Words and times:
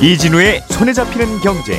이진우의 0.00 0.62
손에 0.70 0.92
잡히는 0.92 1.40
경제. 1.40 1.78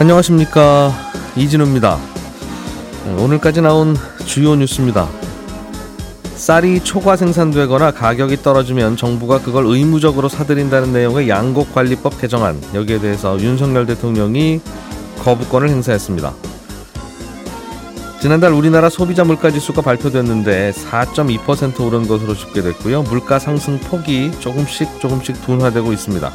안녕하십니까 0.00 0.92
이진우입니다. 1.36 1.98
오늘까지 3.18 3.60
나온 3.60 3.96
주요 4.26 4.56
뉴스입니다. 4.56 5.21
쌀이 6.42 6.82
초과 6.82 7.14
생산되거나 7.14 7.92
가격이 7.92 8.42
떨어지면 8.42 8.96
정부가 8.96 9.40
그걸 9.40 9.64
의무적으로 9.64 10.28
사들인다는 10.28 10.92
내용의 10.92 11.28
양곡관리법 11.28 12.20
개정안 12.20 12.60
여기에 12.74 12.98
대해서 12.98 13.38
윤석열 13.38 13.86
대통령이 13.86 14.60
거부권을 15.20 15.68
행사했습니다. 15.68 16.34
지난달 18.20 18.54
우리나라 18.54 18.88
소비자 18.88 19.22
물가지수가 19.22 19.82
발표됐는데 19.82 20.72
4.2% 20.72 21.80
오른 21.86 22.08
것으로 22.08 22.34
집계됐고요. 22.34 23.02
물가 23.04 23.38
상승 23.38 23.78
폭이 23.78 24.32
조금씩 24.40 24.98
조금씩 24.98 25.46
둔화되고 25.46 25.92
있습니다. 25.92 26.32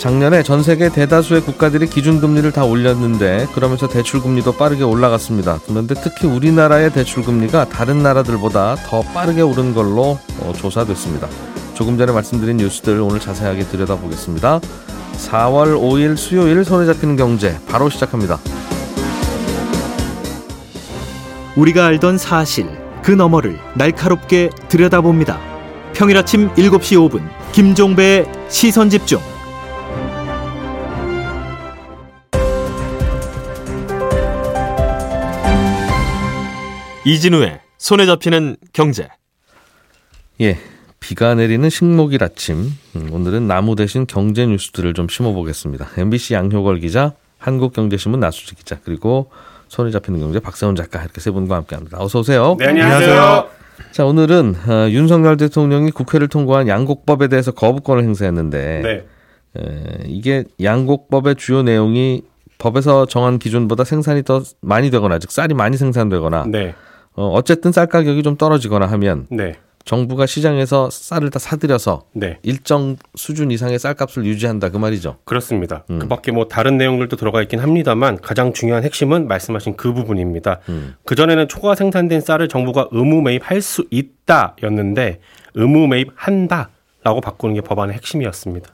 작년에 0.00 0.42
전 0.42 0.62
세계 0.62 0.88
대다수의 0.88 1.42
국가들이 1.42 1.86
기준금리를 1.86 2.50
다 2.52 2.64
올렸는데 2.64 3.46
그러면서 3.54 3.86
대출금리도 3.86 4.52
빠르게 4.52 4.82
올라갔습니다. 4.82 5.60
그런데 5.66 5.94
특히 5.94 6.26
우리나라의 6.26 6.90
대출금리가 6.94 7.66
다른 7.68 8.02
나라들보다 8.02 8.76
더 8.86 9.02
빠르게 9.02 9.42
오른 9.42 9.74
걸로 9.74 10.18
어, 10.38 10.52
조사됐습니다. 10.56 11.28
조금 11.74 11.98
전에 11.98 12.12
말씀드린 12.12 12.56
뉴스들 12.56 12.98
오늘 13.02 13.20
자세하게 13.20 13.64
들여다보겠습니다. 13.64 14.60
4월 15.18 15.78
5일 15.78 16.16
수요일 16.16 16.64
손에 16.64 16.86
잡히는 16.86 17.16
경제 17.16 17.58
바로 17.68 17.90
시작합니다. 17.90 18.38
우리가 21.56 21.84
알던 21.84 22.16
사실 22.16 22.70
그 23.02 23.10
너머를 23.10 23.58
날카롭게 23.74 24.48
들여다봅니다. 24.70 25.38
평일 25.92 26.16
아침 26.16 26.48
7시 26.54 27.10
5분 27.10 27.28
김종배의 27.52 28.24
시선 28.48 28.88
집중. 28.88 29.20
이진우의 37.04 37.60
손에 37.78 38.04
잡히는 38.06 38.56
경제. 38.72 39.08
예, 40.40 40.58
비가 41.00 41.34
내리는 41.34 41.68
식목일 41.68 42.22
아침. 42.22 42.70
음, 42.96 43.08
오늘은 43.12 43.46
나무 43.46 43.74
대신 43.74 44.06
경제 44.06 44.46
뉴스들을 44.46 44.92
좀 44.94 45.08
심어보겠습니다. 45.08 45.88
MBC 45.96 46.34
양효걸 46.34 46.80
기자, 46.80 47.14
한국경제신문 47.38 48.20
나수지 48.20 48.54
기자, 48.54 48.78
그리고 48.84 49.30
손에 49.68 49.90
잡히는 49.90 50.20
경제 50.20 50.40
박세훈 50.40 50.76
작가 50.76 51.00
이렇게 51.02 51.20
세 51.20 51.30
분과 51.30 51.56
함께합니다. 51.56 51.98
어서 52.00 52.18
오세요. 52.20 52.56
네, 52.58 52.66
안녕하세요. 52.66 53.48
자, 53.92 54.04
오늘은 54.04 54.56
어, 54.68 54.90
윤석열 54.90 55.38
대통령이 55.38 55.90
국회를 55.92 56.28
통과한 56.28 56.68
양곡법에 56.68 57.28
대해서 57.28 57.50
거부권을 57.52 58.02
행사했는데 58.04 58.80
네. 58.82 59.06
에, 59.58 60.04
이게 60.06 60.44
양곡법의 60.62 61.36
주요 61.36 61.62
내용이 61.62 62.22
법에서 62.58 63.06
정한 63.06 63.38
기준보다 63.38 63.84
생산이 63.84 64.22
더 64.22 64.42
많이 64.60 64.90
되거나 64.90 65.18
즉 65.18 65.32
쌀이 65.32 65.54
많이 65.54 65.78
생산되거나 65.78 66.44
네. 66.48 66.74
어, 67.16 67.28
어쨌든 67.34 67.72
쌀 67.72 67.86
가격이 67.86 68.22
좀 68.22 68.36
떨어지거나 68.36 68.86
하면 68.86 69.26
네. 69.30 69.54
정부가 69.84 70.26
시장에서 70.26 70.88
쌀을 70.90 71.30
다 71.30 71.38
사들여서 71.38 72.02
네. 72.12 72.38
일정 72.42 72.96
수준 73.16 73.50
이상의 73.50 73.78
쌀값을 73.78 74.24
유지한다 74.24 74.70
그 74.70 74.76
말이죠. 74.76 75.16
그렇습니다. 75.24 75.84
음. 75.90 75.98
그 75.98 76.06
밖에 76.06 76.32
뭐 76.32 76.48
다른 76.48 76.76
내용들도 76.76 77.16
들어가 77.16 77.42
있긴 77.42 77.60
합니다만 77.60 78.18
가장 78.20 78.52
중요한 78.52 78.84
핵심은 78.84 79.26
말씀하신 79.26 79.76
그 79.76 79.92
부분입니다. 79.92 80.60
음. 80.68 80.94
그 81.04 81.14
전에는 81.14 81.48
초과 81.48 81.74
생산된 81.74 82.20
쌀을 82.20 82.48
정부가 82.48 82.88
의무 82.92 83.22
매입할 83.22 83.62
수 83.62 83.86
있다였는데 83.90 85.20
의무 85.54 85.88
매입한다라고 85.88 87.20
바꾸는 87.22 87.54
게 87.56 87.60
법안의 87.62 87.94
핵심이었습니다. 87.96 88.70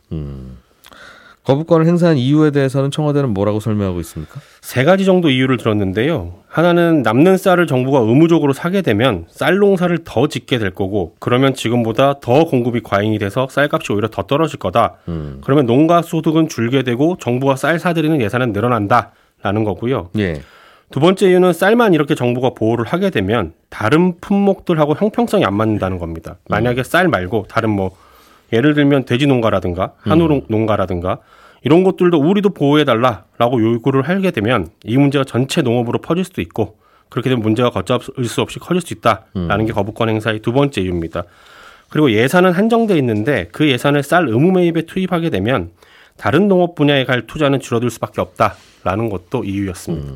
거부권을 1.47 1.87
행사한 1.87 2.17
이유에 2.17 2.51
대해서는 2.51 2.91
청와대는 2.91 3.31
뭐라고 3.31 3.61
설명하고 3.61 4.01
있습니까? 4.01 4.41
세 4.61 4.83
가지 4.83 5.05
정도 5.05 5.31
이유를 5.31 5.59
들었는데요. 5.59 6.35
하나는 6.49 7.03
남는 7.03 7.37
쌀을 7.37 7.69
정부가 7.69 8.01
의무적으로 8.01 8.53
사게 8.53 8.83
되면 8.83 9.27
쌀 9.29 9.57
농사를 9.59 9.97
더 10.05 10.27
짓게 10.27 10.59
될 10.59 10.71
거고 10.73 11.15
그러면 11.21 11.55
지금보다 11.55 12.19
더 12.21 12.47
공급이 12.47 12.81
과잉이 12.83 13.21
돼서 13.21 13.47
쌀값이 13.49 13.93
오히려 13.93 14.09
더 14.09 14.23
떨어질 14.23 14.59
거다. 14.59 14.95
음. 15.07 15.41
그러면 15.45 15.67
농가 15.67 16.03
소득은 16.03 16.49
줄게 16.49 16.83
되고 16.83 17.17
정부가 17.21 17.55
쌀 17.55 17.79
사들이는 17.79 18.21
예산은 18.21 18.53
늘어난다라는 18.53 19.63
거고요. 19.65 20.11
예. 20.19 20.43
두 20.91 20.99
번째 20.99 21.29
이유는 21.29 21.53
쌀만 21.53 21.95
이렇게 21.95 22.17
정부가 22.17 22.51
보호를 22.51 22.85
하게 22.87 23.11
되면 23.11 23.53
다른 23.71 24.19
품목들하고 24.21 24.95
형평성이 24.97 25.45
안 25.45 25.55
맞는다는 25.55 25.99
겁니다. 25.99 26.37
만약에 26.49 26.83
쌀 26.83 27.09
말고 27.09 27.47
다른 27.49 27.71
뭐 27.71 27.91
예를 28.53 28.75
들면 28.75 29.05
돼지 29.05 29.27
농가라든가 29.27 29.93
한우 29.99 30.43
농가라든가 30.49 31.19
이런 31.63 31.83
것들도 31.83 32.19
우리도 32.19 32.51
보호해달라라고 32.51 33.61
요구를 33.61 34.03
하게 34.03 34.31
되면 34.31 34.69
이 34.85 34.97
문제가 34.97 35.25
전체 35.25 35.63
농업으로 35.63 36.01
퍼질 36.01 36.25
수도 36.25 36.41
있고 36.41 36.79
그렇게 37.09 37.29
되면 37.29 37.43
문제가 37.43 37.71
걷잡을 37.71 38.25
수 38.25 38.41
없이 38.41 38.59
커질 38.59 38.81
수 38.81 38.95
있다라는 38.95 39.67
게 39.67 39.73
거부권 39.73 40.09
행사의 40.09 40.41
두 40.41 40.53
번째 40.53 40.81
이유입니다. 40.81 41.25
그리고 41.89 42.11
예산은 42.11 42.53
한정돼 42.53 42.97
있는데 42.99 43.49
그 43.53 43.69
예산을 43.69 44.03
쌀 44.03 44.29
의무 44.29 44.53
매입에 44.53 44.83
투입하게 44.83 45.31
되면 45.31 45.71
다른 46.17 46.49
농업 46.49 46.75
분야에 46.75 47.05
갈 47.05 47.27
투자는 47.27 47.61
줄어들 47.61 47.91
수밖에 47.91 48.21
없다라는 48.21 49.09
것도 49.09 49.45
이유였습니다. 49.45 50.13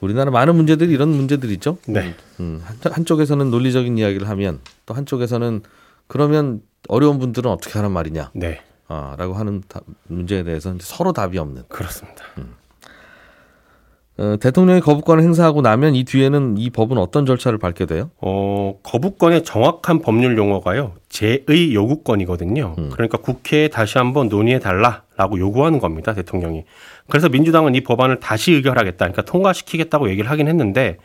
우리나라 0.00 0.30
많은 0.30 0.54
문제들이 0.54 0.92
이런 0.92 1.08
문제들이죠. 1.08 1.78
네. 1.88 2.14
음, 2.40 2.62
한, 2.64 2.92
한쪽에서는 2.92 3.50
논리적인 3.50 3.98
이야기를 3.98 4.28
하면 4.28 4.60
또 4.86 4.94
한쪽에서는 4.94 5.62
그러면 6.06 6.60
어려운 6.86 7.18
분들은 7.18 7.50
어떻게 7.50 7.78
하란 7.78 7.92
말이냐. 7.92 8.30
네. 8.34 8.60
아, 8.86 9.16
라고 9.18 9.34
하는 9.34 9.62
다- 9.68 9.80
문제에 10.06 10.44
대해서 10.44 10.70
이제 10.74 10.84
서로 10.84 11.12
답이 11.12 11.36
없는. 11.38 11.64
그렇습니다. 11.68 12.24
어, 14.20 14.36
대통령이 14.40 14.80
거부권을 14.80 15.22
행사하고 15.22 15.60
나면 15.62 15.94
이 15.94 16.02
뒤에는 16.02 16.56
이 16.58 16.70
법은 16.70 16.98
어떤 16.98 17.24
절차를 17.24 17.58
밟게 17.58 17.86
돼요? 17.86 18.10
어, 18.20 18.74
거부권의 18.82 19.44
정확한 19.44 20.00
법률 20.00 20.36
용어가요. 20.36 20.94
제의 21.08 21.72
요구권이거든요. 21.74 22.74
그러니까 22.90 23.18
국회에 23.18 23.68
다시 23.68 23.96
한번 23.98 24.28
논의해 24.28 24.58
달라라고 24.58 25.38
요구하는 25.38 25.78
겁니다. 25.78 26.14
대통령이. 26.14 26.64
그래서 27.08 27.28
민주당은 27.28 27.76
이 27.76 27.82
법안을 27.82 28.18
다시 28.18 28.52
의결하겠다. 28.52 28.96
그러니까 28.96 29.22
통과시키겠다고 29.22 30.08
얘기를 30.10 30.28
하긴 30.28 30.48
했는데 30.48 30.96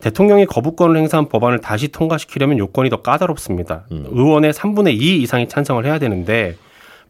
대통령이 0.00 0.46
거부권을 0.46 0.96
행사한 0.96 1.28
법안을 1.28 1.60
다시 1.60 1.88
통과시키려면 1.88 2.58
요건이 2.58 2.90
더 2.90 3.02
까다롭습니다. 3.02 3.84
의원의 3.90 4.52
3분의 4.52 5.00
2 5.00 5.22
이상이 5.22 5.48
찬성을 5.48 5.84
해야 5.84 5.98
되는데 5.98 6.56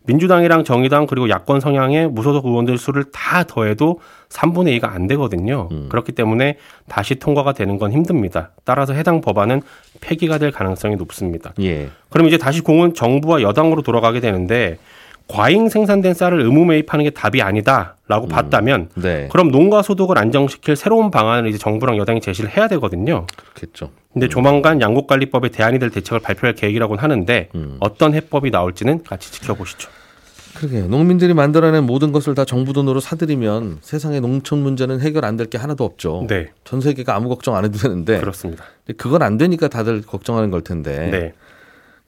민주당이랑 0.06 0.62
정의당 0.62 1.06
그리고 1.06 1.28
야권 1.28 1.60
성향의 1.60 2.08
무소속 2.08 2.46
의원들 2.46 2.78
수를 2.78 3.04
다 3.12 3.42
더해도 3.42 3.98
3분의 4.28 4.80
2가 4.80 4.92
안 4.92 5.08
되거든요. 5.08 5.68
그렇기 5.88 6.12
때문에 6.12 6.58
다시 6.88 7.16
통과가 7.16 7.52
되는 7.52 7.76
건 7.78 7.92
힘듭니다. 7.92 8.50
따라서 8.64 8.92
해당 8.92 9.20
법안은 9.20 9.62
폐기가 10.00 10.38
될 10.38 10.52
가능성이 10.52 10.94
높습니다. 10.94 11.52
예. 11.60 11.88
그럼 12.10 12.28
이제 12.28 12.38
다시 12.38 12.60
공은 12.60 12.94
정부와 12.94 13.42
여당으로 13.42 13.82
돌아가게 13.82 14.20
되는데 14.20 14.78
과잉 15.28 15.68
생산된 15.68 16.14
쌀을 16.14 16.40
의무 16.40 16.64
매입하는 16.66 17.04
게 17.04 17.10
답이 17.10 17.42
아니다라고 17.42 18.28
봤다면 18.28 18.90
네. 18.94 19.28
그럼 19.32 19.50
농가 19.50 19.82
소득을 19.82 20.18
안정시킬 20.18 20.76
새로운 20.76 21.10
방안을 21.10 21.48
이제 21.50 21.58
정부랑 21.58 21.96
여당이 21.96 22.20
제시를 22.20 22.56
해야 22.56 22.68
되거든요. 22.68 23.26
그렇겠죠. 23.36 23.90
근데 24.12 24.28
조만간 24.28 24.80
양곡관리법에 24.80 25.48
대안이 25.50 25.78
될 25.78 25.90
대책을 25.90 26.20
발표할 26.20 26.54
계획이라고는 26.54 27.02
하는데 27.02 27.48
어떤 27.80 28.14
해법이 28.14 28.50
나올지는 28.50 29.02
같이 29.02 29.32
지켜보시죠. 29.32 29.90
그러게 30.54 30.80
농민들이 30.82 31.34
만들어낸 31.34 31.84
모든 31.84 32.12
것을 32.12 32.34
다 32.34 32.46
정부 32.46 32.72
돈으로 32.72 32.98
사들이면 33.00 33.78
세상의 33.82 34.22
농촌 34.22 34.60
문제는 34.62 35.00
해결 35.00 35.26
안 35.26 35.36
될 35.36 35.50
게 35.50 35.58
하나도 35.58 35.84
없죠. 35.84 36.24
네, 36.30 36.46
전 36.64 36.80
세계가 36.80 37.14
아무 37.14 37.28
걱정 37.28 37.56
안 37.56 37.64
해도 37.66 37.76
되는데 37.76 38.18
그렇습니다. 38.20 38.64
그건 38.96 39.20
안 39.20 39.36
되니까 39.36 39.68
다들 39.68 40.00
걱정하는 40.00 40.50
걸 40.50 40.62
텐데. 40.62 41.08
네, 41.10 41.32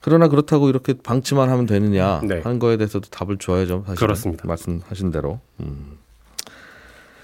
그러나 0.01 0.27
그렇다고 0.27 0.69
이렇게 0.69 0.93
방치만 0.93 1.49
하면 1.49 1.65
되느냐 1.65 2.21
네. 2.23 2.41
하는 2.41 2.59
거에 2.59 2.77
대해서도 2.77 3.09
답을 3.09 3.37
줘야죠. 3.37 3.83
사실 3.85 3.99
그렇습니다. 3.99 4.47
말씀하신 4.47 5.11
대로. 5.11 5.39
음. 5.59 5.97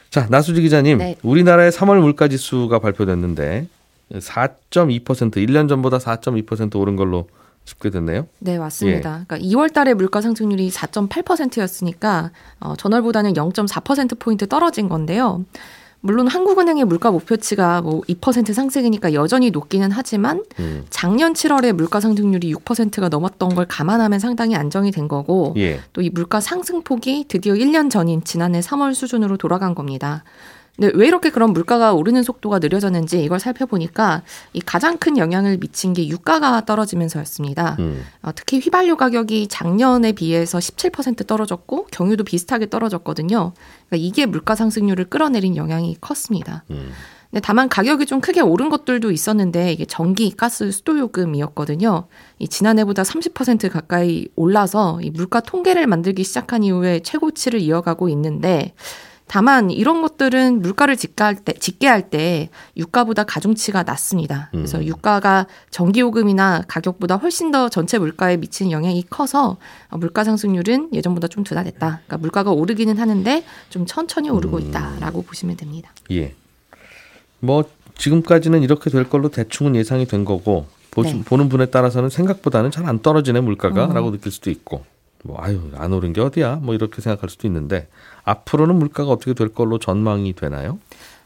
자 0.09 0.27
나수지 0.29 0.61
기자님, 0.61 0.99
네. 0.99 1.17
우리나라의 1.23 1.71
3월 1.71 1.99
물가 1.99 2.27
지수가 2.27 2.79
발표됐는데 2.79 3.67
4.2% 4.13 5.03
1년 5.03 5.67
전보다 5.67 5.97
4.2% 5.97 6.79
오른 6.79 6.95
걸로 6.95 7.27
집계됐네요. 7.65 8.27
네, 8.39 8.59
맞습니다. 8.59 9.25
그러니까 9.27 9.39
2월 9.39 9.73
달에 9.73 9.93
물가 9.93 10.21
상승률이 10.21 10.69
4.8%였으니까 10.69 12.31
어, 12.59 12.75
전월보다는 12.75 13.33
0.4% 13.33 14.19
포인트 14.19 14.47
떨어진 14.47 14.87
건데요. 14.87 15.43
물론 16.05 16.27
한국은행의 16.27 16.85
물가 16.85 17.09
목표치가 17.09 17.81
뭐 17.81 18.01
2% 18.01 18.53
상승이니까 18.53 19.15
여전히 19.15 19.49
높기는 19.49 19.89
하지만 19.91 20.43
음. 20.59 20.85
작년 20.91 21.33
7월에 21.33 21.73
물가 21.73 21.99
상승률이 21.99 22.53
6%가 22.53 23.09
넘었던 23.09 23.55
걸 23.55 23.65
감안하면 23.65 24.19
상당히 24.19 24.55
안정이 24.55 24.91
된 24.91 25.07
거고 25.07 25.55
예. 25.57 25.79
또이 25.93 26.11
물가 26.11 26.39
상승폭이 26.39 27.25
드디어 27.27 27.55
1년 27.55 27.89
전인 27.89 28.23
지난해 28.23 28.59
3월 28.59 28.93
수준으로 28.93 29.37
돌아간 29.37 29.73
겁니다. 29.73 30.23
근데 30.75 30.91
왜 30.95 31.07
이렇게 31.07 31.29
그런 31.29 31.53
물가가 31.53 31.93
오르는 31.93 32.23
속도가 32.23 32.59
느려졌는지 32.59 33.23
이걸 33.23 33.39
살펴보니까 33.39 34.23
이 34.53 34.59
가장 34.59 34.97
큰 34.97 35.17
영향을 35.17 35.57
미친 35.57 35.93
게 35.93 36.07
유가가 36.07 36.65
떨어지면서였습니다. 36.65 37.77
음. 37.79 38.03
어, 38.21 38.31
특히 38.35 38.59
휘발유 38.59 38.97
가격이 38.97 39.47
작년에 39.47 40.11
비해서 40.11 40.57
17% 40.57 41.27
떨어졌고 41.27 41.87
경유도 41.91 42.23
비슷하게 42.25 42.69
떨어졌거든요. 42.69 43.53
그러니까 43.87 44.07
이게 44.07 44.25
물가 44.25 44.55
상승률을 44.55 45.05
끌어내린 45.05 45.55
영향이 45.55 45.97
컸습니다. 46.01 46.63
음. 46.71 46.91
근데 47.31 47.41
다만 47.41 47.67
가격이 47.67 48.05
좀 48.05 48.21
크게 48.21 48.41
오른 48.41 48.69
것들도 48.69 49.11
있었는데 49.11 49.73
이게 49.73 49.85
전기, 49.85 50.31
가스, 50.31 50.71
수도 50.71 50.97
요금이었거든요. 50.99 52.07
이 52.39 52.47
지난해보다 52.47 53.03
30% 53.03 53.69
가까이 53.69 54.27
올라서 54.35 54.99
이 55.01 55.09
물가 55.09 55.41
통계를 55.41 55.87
만들기 55.87 56.23
시작한 56.23 56.63
이후에 56.63 57.01
최고치를 57.01 57.59
이어가고 57.59 58.07
있는데 58.09 58.73
다만 59.27 59.71
이런 59.71 60.01
것들은 60.01 60.61
물가를 60.61 60.95
집계할 60.95 61.35
때, 61.35 61.53
집계할 61.53 62.09
때 62.09 62.49
유가보다 62.77 63.23
가중치가 63.23 63.83
낮습니다. 63.83 64.49
그래서 64.51 64.77
음. 64.77 64.83
유가가 64.83 65.47
전기요금이나 65.71 66.63
가격보다 66.67 67.15
훨씬 67.15 67.51
더 67.51 67.69
전체 67.69 67.97
물가에 67.97 68.37
미치는 68.37 68.71
영향이 68.71 69.03
커서 69.09 69.57
물가 69.91 70.23
상승률은 70.23 70.89
예전보다 70.93 71.27
좀 71.27 71.43
둔화됐다. 71.43 72.01
그러니까 72.05 72.17
물가가 72.17 72.51
오르기는 72.51 72.97
하는데 72.97 73.43
좀 73.69 73.85
천천히 73.85 74.29
오르고 74.29 74.57
음. 74.57 74.61
있다라고 74.61 75.19
음. 75.19 75.23
보시면 75.23 75.57
됩니다. 75.57 75.91
예. 76.11 76.33
뭐 77.39 77.63
지금까지는 77.97 78.61
이렇게 78.63 78.89
될 78.89 79.09
걸로 79.09 79.29
대충은 79.29 79.75
예상이 79.75 80.05
된 80.05 80.23
거고 80.25 80.67
보, 80.91 81.01
네. 81.03 81.21
보는 81.23 81.49
분에 81.49 81.67
따라서는 81.67 82.09
생각보다는 82.09 82.71
잘 82.71 82.85
안 82.85 83.01
떨어지네 83.01 83.41
물가가라고 83.41 84.09
음. 84.09 84.11
느낄 84.13 84.31
수도 84.31 84.49
있고 84.51 84.85
뭐 85.25 85.37
아유 85.41 85.59
안 85.75 85.91
오른 85.91 86.13
게 86.13 86.21
어디야 86.21 86.57
뭐 86.57 86.75
이렇게 86.75 87.01
생각할 87.01 87.29
수도 87.29 87.47
있는데 87.47 87.87
앞으로는 88.23 88.75
물가가 88.75 89.09
어떻게 89.11 89.33
될 89.33 89.49
걸로 89.49 89.79
전망이 89.79 90.33
되나요? 90.33 90.79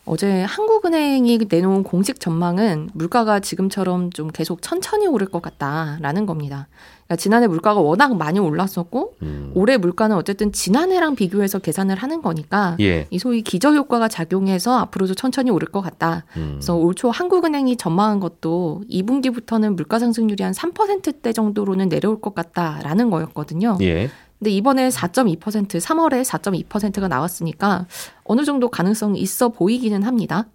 어제 0.09 0.41
한국은행이 0.41 1.39
내놓은 1.47 1.83
공식 1.83 2.19
전망은 2.19 2.89
물가가 2.93 3.39
지금처럼 3.39 4.09
좀 4.09 4.29
계속 4.29 4.63
천천히 4.63 5.05
오를 5.05 5.27
것 5.27 5.39
같다라는 5.43 6.25
겁니다. 6.25 6.67
그러니까 7.05 7.15
지난해 7.17 7.45
물가가 7.45 7.79
워낙 7.79 8.17
많이 8.17 8.39
올랐었고 8.39 9.17
음. 9.21 9.51
올해 9.53 9.77
물가는 9.77 10.15
어쨌든 10.15 10.51
지난해랑 10.51 11.13
비교해서 11.15 11.59
계산을 11.59 11.95
하는 11.95 12.23
거니까 12.23 12.75
예. 12.79 13.05
이 13.11 13.19
소위 13.19 13.43
기저 13.43 13.71
효과가 13.73 14.07
작용해서 14.07 14.79
앞으로도 14.79 15.13
천천히 15.13 15.51
오를 15.51 15.67
것 15.67 15.81
같다. 15.81 16.25
음. 16.37 16.53
그래서 16.55 16.75
올 16.75 16.95
초 16.95 17.11
한국은행이 17.11 17.77
전망한 17.77 18.19
것도 18.19 18.81
2분기부터는 18.89 19.75
물가 19.75 19.99
상승률이 19.99 20.43
한 20.43 20.53
3%대 20.53 21.31
정도로는 21.33 21.87
내려올 21.87 22.19
것 22.19 22.33
같다라는 22.33 23.11
거였거든요. 23.11 23.77
예. 23.81 24.09
근데 24.39 24.51
이번에 24.51 24.89
4.2% 24.89 25.39
3월에 25.67 26.23
4.2%가 26.23 27.07
나왔으니까 27.07 27.85
어느 28.23 28.45
정도 28.45 28.69
가능성이 28.69 29.19
있어 29.19 29.49
보이기는 29.49 30.01
합니다. 30.03 30.47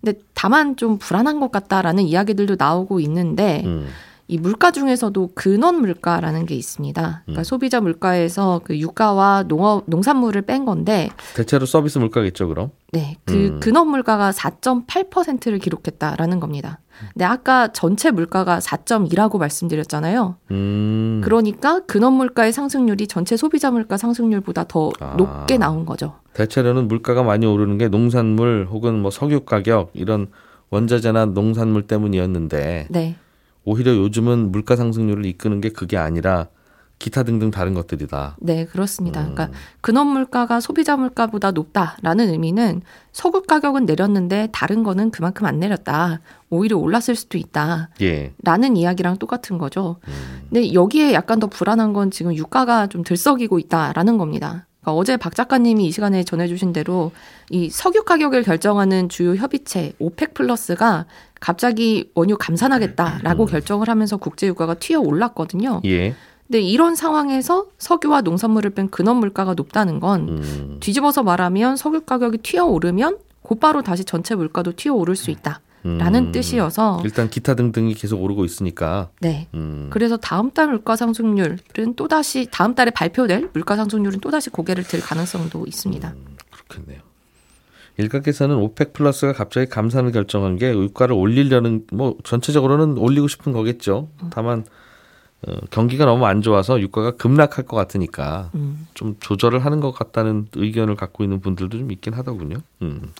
근데 0.00 0.18
다만 0.34 0.76
좀 0.76 0.98
불안한 0.98 1.40
것 1.40 1.50
같다라는 1.50 2.04
이야기들도 2.04 2.56
나오고 2.58 3.00
있는데 3.00 3.62
음. 3.64 3.88
이 4.32 4.38
물가 4.38 4.70
중에서도 4.70 5.32
근원 5.34 5.82
물가라는 5.82 6.46
게 6.46 6.54
있습니다. 6.54 7.22
그러니까 7.26 7.40
음. 7.42 7.44
소비자 7.44 7.82
물가에서 7.82 8.62
그 8.64 8.78
유가와 8.78 9.44
농업 9.46 9.84
농산물을 9.86 10.40
뺀 10.42 10.64
건데 10.64 11.10
대체로 11.34 11.66
서비스 11.66 11.98
물가겠죠, 11.98 12.48
그럼? 12.48 12.70
네, 12.92 13.18
그 13.26 13.34
음. 13.34 13.60
근원 13.60 13.88
물가가 13.88 14.30
4.8%를 14.30 15.58
기록했다라는 15.58 16.40
겁니다. 16.40 16.78
근데 17.12 17.26
아까 17.26 17.68
전체 17.68 18.10
물가가 18.10 18.58
4.2라고 18.58 19.36
말씀드렸잖아요. 19.36 20.36
음. 20.50 21.20
그러니까 21.22 21.80
근원 21.80 22.14
물가의 22.14 22.54
상승률이 22.54 23.08
전체 23.08 23.36
소비자 23.36 23.70
물가 23.70 23.98
상승률보다 23.98 24.64
더 24.64 24.92
아. 25.00 25.14
높게 25.18 25.58
나온 25.58 25.84
거죠. 25.84 26.14
대체로는 26.32 26.88
물가가 26.88 27.22
많이 27.22 27.44
오르는 27.44 27.76
게 27.76 27.88
농산물 27.88 28.66
혹은 28.70 29.02
뭐 29.02 29.10
석유 29.10 29.40
가격 29.40 29.90
이런 29.92 30.28
원자재나 30.70 31.26
농산물 31.26 31.82
때문이었는데 31.86 32.86
네. 32.88 33.16
오히려 33.64 33.94
요즘은 33.96 34.50
물가 34.52 34.76
상승률을 34.76 35.26
이끄는 35.26 35.60
게 35.60 35.68
그게 35.68 35.96
아니라 35.96 36.48
기타 37.02 37.24
등등 37.24 37.50
다른 37.50 37.74
것들이다. 37.74 38.36
네, 38.38 38.64
그렇습니다. 38.64 39.22
음. 39.22 39.34
그러니까 39.34 39.58
근원 39.80 40.06
물가가 40.06 40.60
소비자 40.60 40.96
물가보다 40.96 41.50
높다라는 41.50 42.30
의미는 42.30 42.80
소국 43.10 43.48
가격은 43.48 43.86
내렸는데 43.86 44.50
다른 44.52 44.84
거는 44.84 45.10
그만큼 45.10 45.46
안 45.46 45.58
내렸다. 45.58 46.20
오히려 46.48 46.78
올랐을 46.78 47.16
수도 47.16 47.38
있다. 47.38 47.90
예. 48.02 48.32
라는 48.44 48.76
이야기랑 48.76 49.18
똑같은 49.18 49.58
거죠. 49.58 49.96
음. 50.06 50.42
근데 50.48 50.72
여기에 50.72 51.12
약간 51.12 51.40
더 51.40 51.48
불안한 51.48 51.92
건 51.92 52.12
지금 52.12 52.36
유가가 52.36 52.86
좀 52.86 53.02
들썩이고 53.02 53.58
있다라는 53.58 54.16
겁니다. 54.16 54.66
그러니까 54.82 55.00
어제 55.00 55.16
박 55.16 55.34
작가님이 55.34 55.86
이 55.86 55.90
시간에 55.90 56.22
전해주신 56.22 56.72
대로 56.72 57.10
이 57.50 57.68
석유 57.68 58.04
가격을 58.04 58.44
결정하는 58.44 59.08
주요 59.08 59.34
협의체 59.34 59.92
오펙 59.98 60.34
플러스가 60.34 61.06
갑자기 61.42 62.08
원유 62.14 62.36
감산하겠다라고 62.38 63.44
음. 63.44 63.48
결정을 63.48 63.88
하면서 63.88 64.16
국제 64.16 64.46
유가가 64.46 64.74
튀어 64.74 65.00
올랐거든요. 65.00 65.82
예. 65.84 66.14
근데 66.46 66.60
이런 66.60 66.94
상황에서 66.94 67.66
석유와 67.78 68.20
농산물을 68.20 68.70
뺀 68.70 68.88
근원 68.90 69.16
물가가 69.16 69.54
높다는 69.54 69.98
건 69.98 70.28
음. 70.28 70.76
뒤집어서 70.78 71.24
말하면 71.24 71.76
석유 71.76 72.02
가격이 72.02 72.38
튀어 72.38 72.66
오르면 72.66 73.18
곧바로 73.42 73.82
다시 73.82 74.04
전체 74.04 74.36
물가도 74.36 74.74
튀어 74.76 74.94
오를 74.94 75.16
수 75.16 75.30
있다. 75.30 75.60
라는 75.84 76.26
음. 76.26 76.32
뜻이어서 76.32 77.00
일단 77.02 77.28
기타 77.28 77.54
등등이 77.56 77.94
계속 77.94 78.22
오르고 78.22 78.44
있으니까 78.44 79.10
네 79.18 79.48
음. 79.52 79.88
그래서 79.90 80.16
다음 80.16 80.52
달 80.52 80.68
물가 80.68 80.94
상승률은 80.94 81.58
또 81.96 82.06
다시 82.06 82.46
다음 82.52 82.76
달에 82.76 82.92
발표될 82.92 83.50
물가 83.52 83.74
상승률은 83.74 84.20
또 84.20 84.30
다시 84.30 84.48
고개를 84.48 84.84
들 84.84 85.00
가능성도 85.00 85.66
있습니다. 85.66 86.08
음, 86.08 86.36
그렇겠네요. 86.52 87.00
일각에서는 87.98 88.56
오펙 88.56 88.92
플러스가 88.92 89.32
갑자기 89.32 89.68
감산을 89.68 90.12
결정한 90.12 90.56
게 90.56 90.70
유가를 90.72 91.14
올리려는 91.14 91.86
뭐 91.92 92.16
전체적으로는 92.24 92.98
올리고 92.98 93.28
싶은 93.28 93.52
거겠죠. 93.52 94.08
음. 94.22 94.30
다만 94.32 94.64
어, 95.46 95.56
경기가 95.70 96.04
너무 96.04 96.24
안 96.26 96.40
좋아서 96.40 96.80
유가가 96.80 97.12
급락할 97.12 97.66
것 97.66 97.76
같으니까 97.76 98.50
음. 98.54 98.86
좀 98.94 99.16
조절을 99.20 99.64
하는 99.64 99.80
것 99.80 99.92
같다는 99.92 100.46
의견을 100.54 100.94
갖고 100.94 101.24
있는 101.24 101.40
분들도 101.40 101.78
좀 101.78 101.90
있긴 101.90 102.14
하더군요. 102.14 102.58
음. 102.82 103.12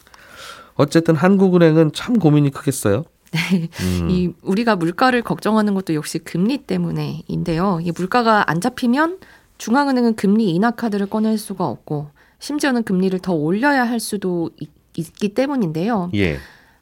어쨌든 0.75 1.17
한국은행은 1.17 1.93
참 1.93 2.19
고민이 2.19 2.51
크겠어요. 2.51 3.05
네. 3.33 3.69
음. 3.81 4.11
이 4.11 4.33
우리가 4.43 4.77
물가를 4.77 5.23
걱정하는 5.23 5.75
것도 5.75 5.95
역시 5.95 6.19
금리 6.19 6.59
때문에인데요. 6.59 7.81
이 7.83 7.93
물가가 7.97 8.51
안 8.51 8.61
잡히면 8.61 9.19
중앙은행은 9.59 10.17
금리 10.17 10.51
인하 10.51 10.71
카드를 10.71 11.07
꺼낼 11.07 11.39
수가 11.39 11.67
없고 11.67 12.11
심지어는 12.43 12.83
금리를 12.83 13.19
더 13.21 13.33
올려야 13.33 13.85
할 13.85 14.01
수도 14.01 14.51
있, 14.61 14.69
기 15.15 15.29
때문인데요. 15.31 16.11
예. 16.15 16.37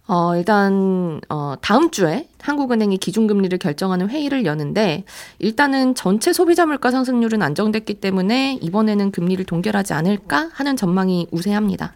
어, 0.09 0.35
일단, 0.35 1.21
어, 1.29 1.55
다음 1.61 1.90
주에 1.93 2.29
한국은행이 2.40 2.97
기준금리를 2.97 3.57
결정하는 3.59 4.09
회의를 4.09 4.45
여는데, 4.47 5.05
일단은 5.38 5.95
전체 5.95 6.33
소비자 6.33 6.67
물가 6.67 6.90
상승률은 6.90 7.43
안정됐기 7.43 8.00
때문에 8.00 8.59
이번에는 8.61 9.12
금리를 9.12 9.45
동결하지 9.45 9.93
않을까 9.93 10.50
하는 10.52 10.76
전망이 10.76 11.29
우세합니다. 11.31 11.95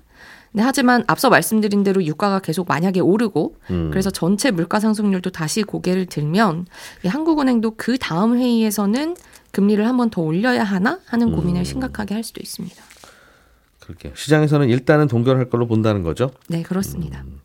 네, 0.53 0.63
하지만 0.63 1.03
앞서 1.09 1.31
말씀드린 1.31 1.83
대로 1.83 2.05
유가가 2.05 2.39
계속 2.39 2.69
만약에 2.69 3.01
오르고, 3.01 3.57
음. 3.71 3.89
그래서 3.91 4.11
전체 4.11 4.53
물가 4.53 4.79
상승률도 4.79 5.31
다시 5.31 5.65
고개를 5.65 6.07
들면, 6.07 6.67
한국은행도 7.05 7.73
그 7.77 7.99
다음 7.99 8.37
회의에서는 8.37 9.17
금리를 9.51 9.85
한번 9.89 10.11
더 10.11 10.23
올려야 10.23 10.63
하나 10.63 11.01
하는 11.07 11.33
고민을 11.33 11.63
음. 11.63 11.65
심각하게 11.65 12.15
할 12.15 12.23
수도 12.23 12.41
있습니다. 12.41 12.94
그렇게 13.87 14.13
시장에서는 14.15 14.69
일단은 14.69 15.09
동결할 15.09 15.51
걸로 15.51 15.67
본다는 15.67 16.03
거죠. 16.03 16.31
네, 16.49 16.63
그렇습니다. 16.63 17.23
음, 17.27 17.41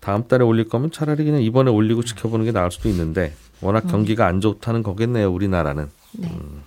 다음 0.00 0.26
달에 0.28 0.44
올릴 0.44 0.68
거면 0.68 0.90
차라리 0.90 1.24
그냥 1.24 1.42
이번에 1.42 1.70
올리고 1.70 2.02
지켜보는 2.02 2.44
게 2.44 2.52
나을 2.52 2.70
수도 2.70 2.88
있는데 2.88 3.32
워낙 3.60 3.84
음. 3.86 3.90
경기가 3.90 4.26
안 4.26 4.40
좋다는 4.40 4.82
거겠네요, 4.82 5.30
우리나라는. 5.32 5.88
네. 6.18 6.28
음. 6.30 6.62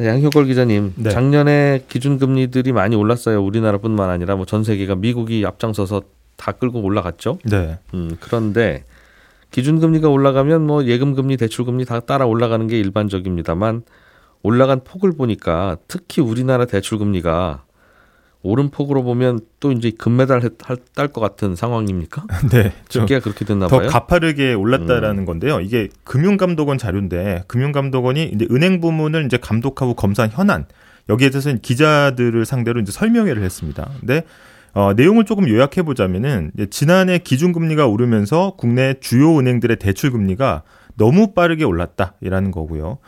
양효걸 0.00 0.46
기자님, 0.46 0.94
네. 0.96 1.10
작년에 1.10 1.84
기준금리들이 1.88 2.72
많이 2.72 2.96
올랐어요. 2.96 3.42
우리나라뿐만 3.44 4.10
아니라 4.10 4.34
뭐 4.36 4.44
전 4.44 4.64
세계가 4.64 4.96
미국이 4.96 5.44
앞장서서 5.46 6.02
다 6.36 6.52
끌고 6.52 6.80
올라갔죠. 6.80 7.38
네. 7.44 7.78
음, 7.94 8.16
그런데 8.20 8.84
기준금리가 9.52 10.08
올라가면 10.08 10.66
뭐 10.66 10.84
예금금리, 10.84 11.36
대출금리 11.36 11.84
다 11.84 12.00
따라 12.00 12.26
올라가는 12.26 12.66
게 12.66 12.78
일반적입니다만 12.80 13.82
올라간 14.42 14.82
폭을 14.82 15.12
보니까 15.12 15.76
특히 15.86 16.20
우리나라 16.22 16.64
대출금리가 16.64 17.63
오른 18.44 18.70
폭으로 18.70 19.02
보면 19.02 19.40
또 19.58 19.72
이제 19.72 19.90
금메달 19.90 20.42
딸 20.94 21.08
것 21.08 21.20
같은 21.20 21.56
상황입니까? 21.56 22.26
네. 22.52 22.72
집계가 22.88 23.20
그렇게 23.20 23.46
됐나 23.46 23.68
더 23.68 23.78
봐요. 23.78 23.88
더 23.88 23.92
가파르게 23.92 24.52
올랐다라는 24.52 25.22
음. 25.22 25.24
건데요. 25.24 25.60
이게 25.60 25.88
금융감독원 26.04 26.76
자료인데 26.76 27.44
금융감독원이 27.48 28.30
이제 28.34 28.46
은행 28.50 28.80
부문을 28.80 29.24
이제 29.24 29.38
감독하고 29.38 29.94
검사한 29.94 30.30
현안 30.30 30.66
여기에 31.08 31.30
대해서 31.30 31.52
기자들을 31.54 32.44
상대로 32.44 32.80
이제 32.80 32.92
설명회를 32.92 33.42
했습니다. 33.42 33.90
근데 34.00 34.24
어, 34.74 34.92
내용을 34.92 35.24
조금 35.24 35.48
요약해 35.48 35.82
보자면은 35.82 36.50
지난해 36.68 37.18
기준금리가 37.18 37.86
오르면서 37.86 38.54
국내 38.58 38.94
주요 39.00 39.38
은행들의 39.38 39.78
대출 39.78 40.10
금리가 40.10 40.64
너무 40.96 41.32
빠르게 41.32 41.64
올랐다라는 41.64 42.50
거고요. 42.50 42.98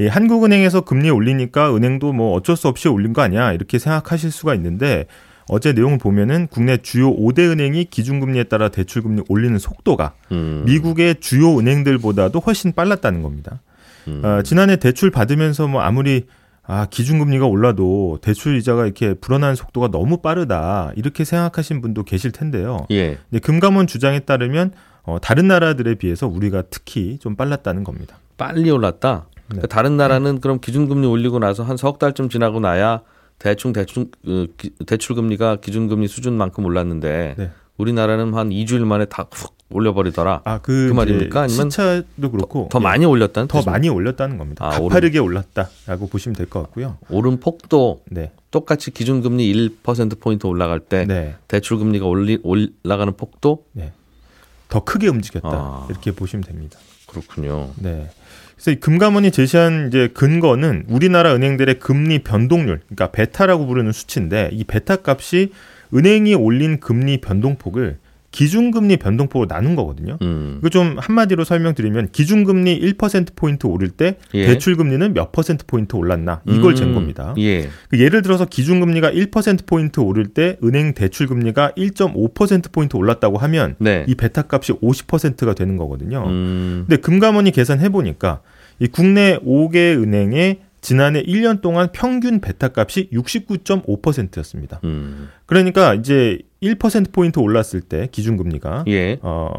예, 0.00 0.08
한국은행에서 0.08 0.82
금리 0.82 1.10
올리니까 1.10 1.74
은행도 1.74 2.12
뭐 2.12 2.34
어쩔 2.34 2.56
수 2.56 2.68
없이 2.68 2.88
올린 2.88 3.12
거 3.12 3.22
아니야 3.22 3.52
이렇게 3.52 3.78
생각하실 3.78 4.30
수가 4.30 4.54
있는데 4.54 5.06
어제 5.48 5.72
내용을 5.72 5.98
보면은 5.98 6.46
국내 6.48 6.76
주요 6.76 7.14
5대 7.14 7.50
은행이 7.50 7.86
기준금리에 7.86 8.44
따라 8.44 8.68
대출금리 8.68 9.22
올리는 9.28 9.58
속도가 9.58 10.14
음. 10.32 10.62
미국의 10.66 11.16
주요 11.20 11.58
은행들보다도 11.58 12.40
훨씬 12.40 12.72
빨랐다는 12.72 13.22
겁니다. 13.22 13.60
음. 14.08 14.22
어, 14.24 14.42
지난해 14.42 14.76
대출 14.76 15.10
받으면서 15.10 15.66
뭐 15.68 15.82
아무리 15.82 16.26
아, 16.64 16.86
기준금리가 16.88 17.46
올라도 17.46 18.18
대출 18.22 18.56
이자가 18.56 18.84
이렇게 18.84 19.14
불어나는 19.14 19.56
속도가 19.56 19.88
너무 19.88 20.18
빠르다. 20.18 20.92
이렇게 20.94 21.24
생각하신 21.24 21.80
분도 21.80 22.04
계실 22.04 22.30
텐데요. 22.30 22.86
예. 22.92 23.18
근데 23.28 23.40
금감원 23.40 23.88
주장에 23.88 24.20
따르면 24.20 24.72
어, 25.02 25.18
다른 25.20 25.48
나라들에 25.48 25.96
비해서 25.96 26.28
우리가 26.28 26.62
특히 26.70 27.18
좀 27.18 27.34
빨랐다는 27.34 27.82
겁니다. 27.82 28.16
빨리 28.38 28.70
올랐다? 28.70 29.26
네. 29.48 29.56
그러니까 29.56 29.66
다른 29.68 29.96
나라는 29.96 30.40
그럼 30.40 30.60
기준금리 30.60 31.06
올리고 31.06 31.38
나서 31.38 31.62
한 31.62 31.76
석 31.76 31.98
달쯤 31.98 32.28
지나고 32.28 32.60
나야 32.60 33.00
대충 33.38 33.72
대충 33.72 34.06
그, 34.24 34.48
대출 34.86 35.16
금리가 35.16 35.56
기준 35.56 35.88
금리 35.88 36.06
수준만큼 36.08 36.64
올랐는데 36.64 37.34
네. 37.36 37.50
우리나라는 37.76 38.34
한 38.34 38.50
2주일 38.50 38.84
만에 38.84 39.04
다 39.06 39.26
훅 39.30 39.54
올려버리더라. 39.74 40.42
아, 40.44 40.58
그, 40.58 40.88
그 40.88 40.92
말입니까? 40.92 41.40
아니면 41.44 41.70
시차도 41.70 42.30
그렇고 42.30 42.68
더, 42.70 42.78
더 42.78 42.80
많이 42.80 43.06
올렸다는 43.06 43.48
더 43.48 43.58
뜻입니까? 43.60 43.70
많이 43.70 43.88
올렸다는 43.88 44.36
겁니다. 44.36 44.66
아, 44.66 44.70
가파르게 44.78 45.18
오른... 45.18 45.38
올랐다라고 45.38 46.08
보시면 46.08 46.36
될 46.36 46.46
것 46.46 46.60
같고요. 46.64 46.98
오른 47.08 47.40
폭도 47.40 48.02
네. 48.10 48.32
똑같이 48.50 48.90
기준 48.90 49.22
금리 49.22 49.50
1% 49.82 50.20
포인트 50.20 50.46
올라갈 50.46 50.78
때 50.78 51.06
네. 51.06 51.36
대출 51.48 51.78
금리가 51.78 52.04
올리, 52.04 52.38
올라가는 52.42 53.14
폭도 53.16 53.64
네. 53.72 53.92
더 54.68 54.84
크게 54.84 55.08
움직였다 55.08 55.48
아. 55.50 55.86
이렇게 55.88 56.12
보시면 56.12 56.44
됩니다. 56.44 56.78
그렇군요. 57.06 57.70
네. 57.76 58.10
그래서 58.64 58.78
금감원이 58.78 59.32
제시한 59.32 59.88
이제 59.88 60.08
근거는 60.14 60.84
우리나라 60.88 61.34
은행들의 61.34 61.80
금리 61.80 62.20
변동률, 62.20 62.80
그러니까 62.86 63.10
베타라고 63.10 63.66
부르는 63.66 63.90
수치인데 63.90 64.50
이 64.52 64.62
베타 64.62 64.96
값이 65.04 65.50
은행이 65.92 66.34
올린 66.36 66.78
금리 66.78 67.20
변동폭을 67.20 67.98
기준금리 68.30 68.96
변동폭으로 68.96 69.46
나눈 69.46 69.76
거거든요. 69.76 70.16
음. 70.22 70.56
이거 70.60 70.70
좀 70.70 70.96
한마디로 70.98 71.44
설명드리면 71.44 72.08
기준금리 72.12 72.80
1%포인트 72.94 73.66
오를 73.66 73.90
때 73.90 74.16
예. 74.32 74.46
대출금리는 74.46 75.12
몇 75.12 75.32
퍼센트포인트 75.32 75.96
올랐나 75.96 76.40
이걸 76.48 76.72
음. 76.72 76.74
잰 76.74 76.94
겁니다. 76.94 77.34
예. 77.38 77.68
그 77.90 78.00
예를 78.00 78.22
들어서 78.22 78.46
기준금리가 78.46 79.10
1%포인트 79.10 80.00
오를 80.00 80.28
때 80.28 80.56
은행 80.64 80.94
대출금리가 80.94 81.72
1.5%포인트 81.76 82.96
올랐다고 82.96 83.36
하면 83.36 83.76
네. 83.78 84.06
이 84.08 84.14
베타 84.14 84.44
값이 84.50 84.72
50%가 84.72 85.52
되는 85.52 85.76
거거든요. 85.76 86.24
음. 86.26 86.84
근데 86.88 87.00
금감원이 87.02 87.50
계산해보니까 87.50 88.40
이 88.78 88.88
국내 88.88 89.38
5개 89.38 89.96
은행의 90.00 90.60
지난해 90.80 91.22
1년 91.22 91.60
동안 91.60 91.88
평균 91.92 92.40
베타 92.40 92.68
값이 92.74 93.08
69.5%였습니다. 93.12 94.80
음. 94.84 95.28
그러니까 95.46 95.94
이제 95.94 96.40
1%포인트 96.62 97.38
올랐을 97.38 97.80
때 97.88 98.08
기준금리가 98.10 98.84
예. 98.88 99.18
어, 99.22 99.50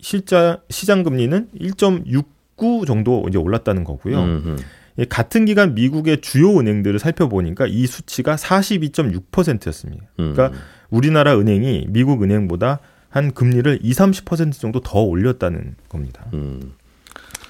실자 0.00 0.60
시장 0.70 1.02
금리는 1.02 1.48
1.69 1.60 2.86
정도 2.86 3.24
이제 3.28 3.38
올랐다는 3.38 3.82
거고요. 3.84 4.22
음흠. 4.22 4.56
예, 5.00 5.04
같은 5.04 5.44
기간 5.44 5.74
미국의 5.74 6.20
주요 6.20 6.58
은행들을 6.58 6.98
살펴보니까 6.98 7.66
이 7.66 7.86
수치가 7.86 8.36
42.6%였습니다. 8.36 10.04
그러니까 10.16 10.48
음. 10.48 10.52
우리나라 10.90 11.38
은행이 11.38 11.86
미국 11.88 12.22
은행보다 12.22 12.80
한 13.08 13.32
금리를 13.32 13.78
20, 13.82 14.24
30% 14.24 14.52
정도 14.60 14.80
더 14.80 15.00
올렸다는 15.00 15.74
겁니다. 15.88 16.26
음. 16.34 16.74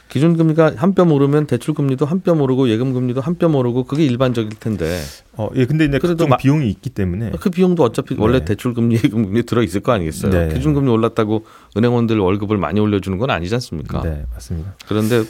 기준 0.09 0.37
금리가 0.37 0.73
한 0.77 0.95
뼘 0.95 1.11
오르면 1.11 1.47
대출 1.47 1.75
금리도 1.75 2.07
한 2.07 2.21
뼘 2.23 2.41
오르고 2.41 2.69
예금 2.71 2.93
금리도 2.95 3.21
한 3.21 3.37
뼘 3.37 3.55
오르고 3.55 3.85
그게 3.85 4.05
일반적일 4.05 4.51
텐데. 4.59 5.01
어, 5.35 5.49
예, 5.55 5.67
근데 5.67 5.85
이제 5.85 5.99
그래도 5.99 6.27
비용이 6.39 6.69
있기 6.71 6.91
때문에 6.91 7.33
그 7.41 7.51
비용도 7.51 7.83
어차피 7.83 8.15
네. 8.15 8.23
원래 8.23 8.45
대출 8.45 8.75
금리, 8.75 8.97
예금 9.05 9.25
금리 9.27 9.43
들어 9.45 9.63
있을 9.63 9.81
거 9.81 9.93
아니겠어요. 9.93 10.33
네. 10.33 10.55
기준 10.55 10.75
금리 10.75 10.91
올랐다고 10.91 11.45
은행원들 11.77 12.19
월급을 12.19 12.57
많이 12.57 12.81
올려 12.81 13.01
주는 13.01 13.19
건 13.19 13.31
아니지 13.31 13.55
않습니까? 13.55 14.03
네, 14.03 14.25
맞습니다. 14.33 14.75
그런데 14.89 15.23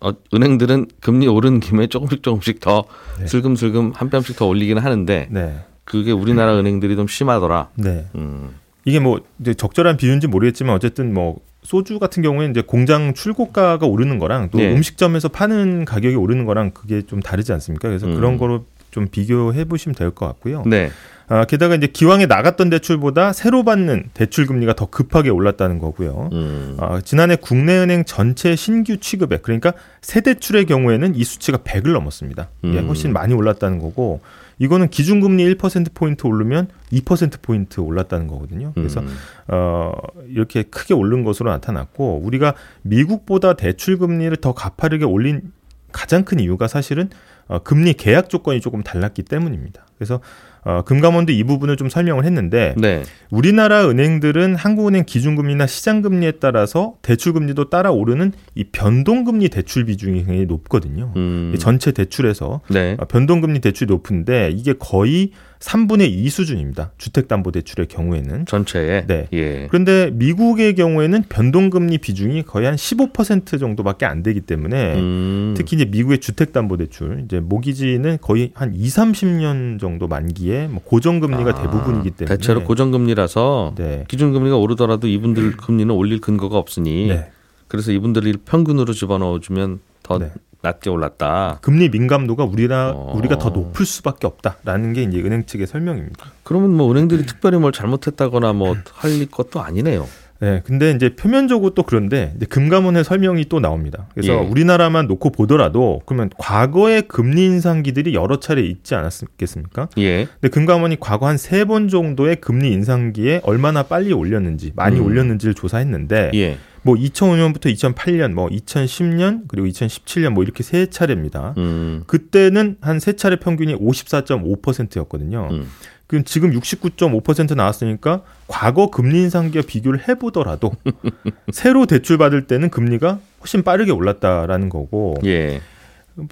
어, 0.00 0.12
은행들은 0.32 0.86
금리 1.00 1.26
오른 1.26 1.58
김에 1.60 1.88
조금씩 1.88 2.22
조금씩 2.22 2.60
더 2.60 2.84
네. 3.18 3.26
슬금슬금 3.26 3.92
한 3.94 4.08
뼘씩 4.10 4.36
더 4.36 4.46
올리기는 4.46 4.80
하는데 4.80 5.28
네. 5.30 5.60
그게 5.84 6.12
우리나라 6.12 6.56
은행들이 6.56 6.94
좀 6.94 7.08
심하더라. 7.08 7.70
네. 7.74 8.06
음. 8.14 8.50
이게 8.84 9.00
뭐 9.00 9.20
이제 9.40 9.52
적절한 9.54 9.96
비유인지 9.96 10.28
모르겠지만 10.28 10.74
어쨌든 10.74 11.12
뭐 11.12 11.40
소주 11.62 11.98
같은 11.98 12.22
경우에는 12.22 12.52
이제 12.52 12.62
공장 12.62 13.12
출고가가 13.14 13.86
오르는 13.86 14.18
거랑 14.18 14.48
또 14.50 14.58
네. 14.58 14.72
음식점에서 14.72 15.28
파는 15.28 15.84
가격이 15.84 16.16
오르는 16.16 16.44
거랑 16.46 16.70
그게 16.72 17.02
좀 17.02 17.20
다르지 17.20 17.52
않습니까? 17.52 17.88
그래서 17.88 18.06
음. 18.06 18.14
그런 18.14 18.38
거로 18.38 18.64
좀 18.90 19.06
비교해 19.08 19.64
보시면 19.64 19.94
될 19.94 20.10
것 20.10 20.26
같고요. 20.26 20.62
네. 20.66 20.90
아, 21.32 21.44
게다가 21.44 21.76
이제 21.76 21.86
기왕에 21.86 22.26
나갔던 22.26 22.70
대출보다 22.70 23.32
새로 23.32 23.62
받는 23.62 24.10
대출 24.14 24.46
금리가 24.46 24.74
더 24.74 24.86
급하게 24.86 25.30
올랐다는 25.30 25.78
거고요. 25.78 26.28
음. 26.32 26.76
아, 26.80 27.00
지난해 27.00 27.36
국내은행 27.36 28.04
전체 28.04 28.56
신규 28.56 28.96
취급액 28.96 29.42
그러니까 29.42 29.72
새 30.02 30.22
대출의 30.22 30.66
경우에는 30.66 31.14
이 31.14 31.22
수치가 31.22 31.58
100을 31.58 31.92
넘었습니다. 31.92 32.48
이게 32.62 32.80
음. 32.80 32.88
훨씬 32.88 33.12
많이 33.12 33.32
올랐다는 33.32 33.78
거고 33.78 34.20
이거는 34.58 34.88
기준금리 34.88 35.54
1%포인트 35.54 36.26
오르면 36.26 36.66
2%포인트 36.92 37.78
올랐다는 37.80 38.26
거거든요. 38.26 38.72
그래서, 38.74 39.00
음. 39.00 39.08
어, 39.48 39.92
이렇게 40.28 40.64
크게 40.64 40.92
오른 40.92 41.24
것으로 41.24 41.48
나타났고, 41.50 42.20
우리가 42.22 42.52
미국보다 42.82 43.54
대출금리를 43.54 44.36
더 44.38 44.52
가파르게 44.52 45.06
올린 45.06 45.52
가장 45.92 46.24
큰 46.24 46.40
이유가 46.40 46.68
사실은 46.68 47.08
어, 47.48 47.60
금리 47.60 47.94
계약 47.94 48.28
조건이 48.28 48.60
조금 48.60 48.82
달랐기 48.82 49.22
때문입니다. 49.22 49.86
그래서 49.96 50.20
어, 50.64 50.82
금감원도 50.82 51.32
이 51.32 51.42
부분을 51.44 51.76
좀 51.76 51.88
설명을 51.88 52.24
했는데 52.24 52.74
네. 52.76 53.02
우리나라 53.30 53.88
은행들은 53.88 54.56
한국은행 54.56 55.04
기준금리나 55.06 55.66
시장금리에 55.66 56.32
따라서 56.32 56.94
대출금리도 57.02 57.70
따라 57.70 57.90
오르는 57.90 58.32
이 58.54 58.64
변동금리 58.64 59.48
대출 59.48 59.86
비중이 59.86 60.24
굉장히 60.24 60.46
높거든요. 60.46 61.12
음. 61.16 61.54
전체 61.58 61.92
대출에서 61.92 62.60
네. 62.68 62.96
어, 62.98 63.06
변동금리 63.06 63.60
대출이 63.60 63.90
높은데 63.90 64.50
이게 64.54 64.74
거의 64.78 65.32
3분의 65.60 66.10
2 66.10 66.28
수준입니다. 66.30 66.92
주택담보대출의 66.96 67.86
경우에는 67.88 68.46
전체에. 68.46 69.06
네. 69.06 69.28
예. 69.34 69.66
그런데 69.68 70.10
미국의 70.10 70.74
경우에는 70.74 71.24
변동금리 71.28 71.98
비중이 71.98 72.44
거의 72.44 72.66
한 72.66 72.76
15% 72.76 73.60
정도밖에 73.60 74.06
안 74.06 74.22
되기 74.22 74.40
때문에 74.40 74.96
음. 74.96 75.54
특히 75.56 75.76
이제 75.76 75.84
미국의 75.84 76.18
주택담보대출 76.18 77.22
이제 77.26 77.40
모기지는 77.40 78.18
거의 78.22 78.52
한 78.54 78.74
2, 78.74 78.86
30년 78.86 79.78
정도 79.78 80.08
만기에 80.08 80.68
뭐 80.68 80.82
고정금리가 80.82 81.50
아, 81.50 81.62
대부분이기 81.62 82.12
때문에 82.12 82.36
대체로 82.36 82.64
고정금리라서 82.64 83.74
네. 83.76 84.04
기준금리가 84.08 84.56
오르더라도 84.56 85.08
이분들 85.08 85.56
금리는 85.58 85.94
올릴 85.94 86.22
근거가 86.22 86.56
없으니 86.56 87.08
네. 87.08 87.30
그래서 87.68 87.92
이분들이 87.92 88.32
평균으로 88.46 88.94
집어넣어주면 88.94 89.80
더 90.02 90.18
네. 90.18 90.32
낮게 90.62 90.90
올랐다. 90.90 91.58
금리 91.62 91.88
민감도가 91.88 92.44
우리나 92.44 92.92
어. 92.94 93.12
우리가 93.16 93.38
더 93.38 93.50
높을 93.50 93.86
수밖에 93.86 94.26
없다라는 94.26 94.92
게 94.92 95.02
이제 95.02 95.18
은행 95.20 95.46
측의 95.46 95.66
설명입니다. 95.66 96.32
그러면 96.44 96.76
뭐 96.76 96.90
은행들이 96.92 97.24
특별히 97.26 97.58
뭘 97.58 97.72
잘못했다거나 97.72 98.52
뭐 98.52 98.76
할 98.92 99.26
것도 99.30 99.60
아니네요. 99.60 100.06
네, 100.42 100.62
근데 100.64 100.90
이제 100.92 101.14
표면적으로 101.14 101.74
또 101.74 101.82
그런데 101.82 102.34
금감원의 102.48 103.04
설명이 103.04 103.44
또 103.50 103.60
나옵니다. 103.60 104.06
그래서 104.14 104.32
예. 104.32 104.36
우리나라만 104.38 105.06
놓고 105.06 105.32
보더라도 105.32 106.00
그러면 106.06 106.30
과거의 106.38 107.02
금리 107.02 107.44
인상기들이 107.44 108.14
여러 108.14 108.40
차례 108.40 108.62
있지 108.62 108.94
않았겠습니까? 108.94 109.88
예. 109.98 110.26
근데 110.40 110.48
금감원이 110.48 110.96
과거 110.98 111.26
한 111.26 111.36
세 111.36 111.64
번 111.66 111.88
정도의 111.88 112.36
금리 112.36 112.72
인상기에 112.72 113.42
얼마나 113.44 113.82
빨리 113.82 114.14
올렸는지 114.14 114.72
많이 114.74 114.98
음. 114.98 115.04
올렸는지를 115.04 115.52
조사했는데 115.52 116.30
예. 116.34 116.56
뭐 116.82 116.94
2005년부터 116.96 117.66
2008년, 117.74 118.32
뭐 118.32 118.48
2010년 118.48 119.42
그리고 119.48 119.66
2017년 119.68 120.30
뭐 120.30 120.42
이렇게 120.42 120.62
세 120.62 120.86
차례입니다. 120.86 121.54
음. 121.58 122.04
그때는 122.06 122.76
한 122.80 122.98
세 123.00 123.14
차례 123.14 123.36
평균이 123.36 123.74
54.5%였거든요. 123.76 125.48
음. 125.50 125.66
그럼 126.06 126.24
지금 126.24 126.50
69.5% 126.52 127.54
나왔으니까 127.54 128.22
과거 128.48 128.90
금리 128.90 129.20
인상 129.22 129.50
기와 129.50 129.62
비교를 129.66 130.08
해보더라도 130.08 130.72
새로 131.52 131.86
대출 131.86 132.18
받을 132.18 132.46
때는 132.48 132.70
금리가 132.70 133.20
훨씬 133.40 133.62
빠르게 133.62 133.92
올랐다라는 133.92 134.68
거고. 134.70 135.14
예. 135.24 135.60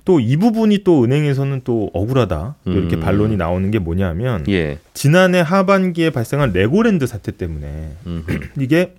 또이 0.05 0.37
부분이 0.37 0.83
또 0.85 1.05
은행에서는 1.05 1.63
또 1.65 1.89
억울하다 1.95 2.57
이렇게 2.67 2.97
음. 2.97 3.01
반론이 3.01 3.37
나오는 3.37 3.71
게 3.71 3.79
뭐냐면 3.79 4.45
예. 4.49 4.79
지난해 4.93 5.41
하반기에 5.41 6.11
발생한 6.11 6.53
레고랜드 6.53 7.07
사태 7.07 7.31
때문에 7.33 7.93
이게 8.59 8.95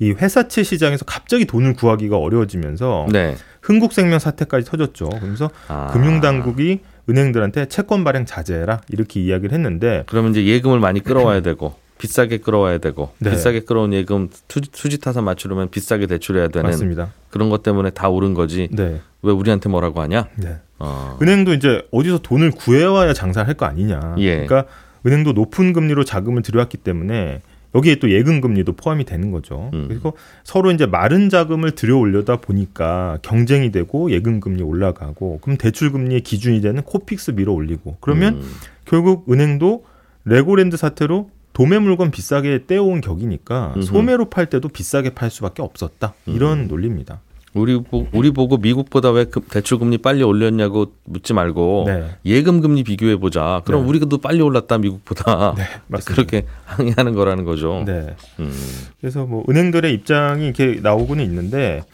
이 0.00 0.10
회사채 0.12 0.62
시장에서 0.62 1.04
갑자기 1.04 1.44
돈을 1.44 1.74
구하기가 1.74 2.16
어려워지면서 2.18 3.06
네. 3.12 3.36
흥국생명 3.62 4.18
사태까지 4.18 4.66
터졌죠. 4.66 5.08
그러면서 5.08 5.50
아. 5.68 5.88
금융당국이 5.92 6.80
은행들한테 7.08 7.66
채권 7.66 8.02
발행 8.04 8.24
자제해라 8.26 8.80
이렇게 8.88 9.20
이야기를 9.20 9.52
했는데 9.54 10.04
그러면 10.06 10.32
이제 10.32 10.44
예금을 10.46 10.80
많이 10.80 11.00
끌어와야 11.00 11.40
되고 11.40 11.74
비싸게 11.98 12.38
끌어와야 12.38 12.78
되고 12.78 13.12
네. 13.18 13.30
비싸게 13.30 13.60
끌어온 13.60 13.92
예금 13.92 14.28
수지 14.72 14.98
타산 14.98 15.24
맞추려면 15.24 15.70
비싸게 15.70 16.06
대출해야 16.06 16.48
되는 16.48 16.68
맞습니다. 16.70 17.12
그런 17.30 17.50
것 17.50 17.62
때문에 17.62 17.90
다 17.90 18.08
오른 18.08 18.34
거지. 18.34 18.68
네. 18.72 19.00
왜 19.22 19.32
우리한테 19.32 19.68
뭐라고 19.68 20.00
하냐? 20.02 20.26
네. 20.36 20.56
어. 20.78 21.16
은행도 21.22 21.54
이제 21.54 21.82
어디서 21.92 22.18
돈을 22.18 22.50
구해와야 22.50 23.12
장사를 23.12 23.46
할 23.46 23.54
거 23.54 23.64
아니냐. 23.66 24.16
예. 24.18 24.44
그러니까 24.44 24.64
은행도 25.06 25.32
높은 25.32 25.72
금리로 25.72 26.04
자금을 26.04 26.42
들여왔기 26.42 26.78
때문에 26.78 27.42
여기에 27.74 27.96
또 27.96 28.10
예금 28.10 28.40
금리도 28.40 28.74
포함이 28.74 29.04
되는 29.04 29.30
거죠. 29.30 29.70
음. 29.74 29.86
그리고 29.88 30.14
서로 30.44 30.70
이제 30.70 30.86
마른 30.86 31.28
자금을 31.28 31.72
들여오려다 31.72 32.36
보니까 32.36 33.18
경쟁이 33.22 33.72
되고 33.72 34.10
예금 34.10 34.40
금리 34.40 34.62
올라가고 34.62 35.40
그럼 35.40 35.56
대출 35.56 35.90
금리의 35.90 36.20
기준이 36.20 36.60
되는 36.60 36.82
코픽스 36.82 37.32
밀어 37.32 37.52
올리고 37.52 37.96
그러면 38.00 38.34
음. 38.36 38.42
결국 38.84 39.30
은행도 39.30 39.84
레고랜드 40.24 40.76
사태로 40.76 41.30
도매 41.52 41.78
물건 41.78 42.10
비싸게 42.10 42.64
떼어온 42.66 43.00
격이니까. 43.00 43.76
소매로 43.82 44.28
팔 44.28 44.46
때도 44.46 44.68
비싸게 44.68 45.10
팔 45.10 45.30
수밖에 45.30 45.62
없었다 45.62 46.14
이런 46.26 46.60
음. 46.60 46.68
논리입니다. 46.68 47.20
우리 47.54 47.80
우리 48.12 48.32
보고 48.32 48.56
미국보다 48.56 49.10
왜 49.12 49.26
대출 49.48 49.78
금리 49.78 49.96
빨리 49.98 50.24
올렸냐고 50.24 50.92
묻지 51.04 51.32
말고 51.32 51.84
네. 51.86 52.10
예금 52.26 52.60
금리 52.60 52.82
비교해 52.82 53.16
보자. 53.16 53.62
그럼 53.64 53.82
네. 53.82 53.88
우리도 53.88 54.18
빨리 54.18 54.42
올랐다 54.42 54.78
미국보다. 54.78 55.54
네, 55.56 55.64
그렇게 56.04 56.46
항의하는 56.64 57.14
거라는 57.14 57.44
거죠. 57.44 57.84
네. 57.86 58.16
음. 58.40 58.52
그래서 59.00 59.24
뭐 59.24 59.44
은행들의 59.48 59.92
입장이 59.92 60.44
이렇게 60.46 60.80
나오고는 60.82 61.22
있는데 61.24 61.84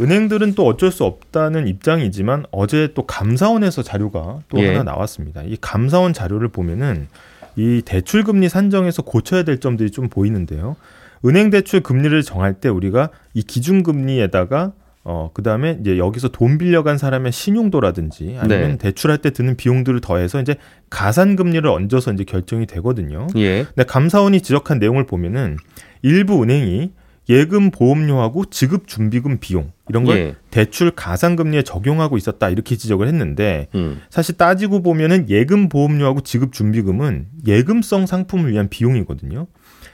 은행들은 0.00 0.54
또 0.54 0.66
어쩔 0.66 0.92
수 0.92 1.02
없다는 1.04 1.66
입장이지만 1.66 2.44
어제 2.52 2.92
또 2.94 3.04
감사원에서 3.04 3.82
자료가 3.82 4.38
또 4.48 4.58
예. 4.60 4.68
하나 4.68 4.84
나왔습니다. 4.84 5.42
이 5.42 5.56
감사원 5.60 6.12
자료를 6.12 6.48
보면은 6.48 7.08
이 7.56 7.82
대출 7.84 8.22
금리 8.22 8.48
산정에서 8.48 9.02
고쳐야 9.02 9.42
될 9.42 9.58
점들이 9.58 9.90
좀 9.90 10.08
보이는데요. 10.08 10.76
은행 11.24 11.50
대출 11.50 11.80
금리를 11.80 12.22
정할 12.22 12.54
때 12.54 12.68
우리가 12.68 13.08
이 13.34 13.42
기준 13.42 13.82
금리에다가 13.82 14.72
어, 15.10 15.30
그 15.32 15.42
다음에 15.42 15.78
이제 15.80 15.96
여기서 15.96 16.28
돈 16.28 16.58
빌려간 16.58 16.98
사람의 16.98 17.32
신용도라든지 17.32 18.36
아니면 18.38 18.72
네. 18.72 18.76
대출할 18.76 19.16
때 19.16 19.30
드는 19.30 19.56
비용들을 19.56 20.02
더해서 20.02 20.38
이제 20.38 20.56
가산금리를 20.90 21.66
얹어서 21.66 22.12
이제 22.12 22.24
결정이 22.24 22.66
되거든요. 22.66 23.26
예. 23.36 23.64
근데 23.64 23.84
감사원이 23.84 24.42
지적한 24.42 24.78
내용을 24.78 25.06
보면은 25.06 25.56
일부 26.02 26.42
은행이 26.42 26.92
예금 27.30 27.70
보험료하고 27.70 28.50
지급 28.50 28.86
준비금 28.86 29.38
비용 29.40 29.72
이런 29.88 30.04
걸 30.04 30.18
예. 30.18 30.34
대출 30.50 30.90
가산금리에 30.90 31.62
적용하고 31.62 32.18
있었다 32.18 32.50
이렇게 32.50 32.76
지적을 32.76 33.08
했는데 33.08 33.68
음. 33.74 34.02
사실 34.10 34.36
따지고 34.36 34.82
보면은 34.82 35.30
예금 35.30 35.70
보험료하고 35.70 36.20
지급 36.20 36.52
준비금은 36.52 37.28
예금성 37.46 38.04
상품을 38.04 38.52
위한 38.52 38.68
비용이거든요. 38.68 39.46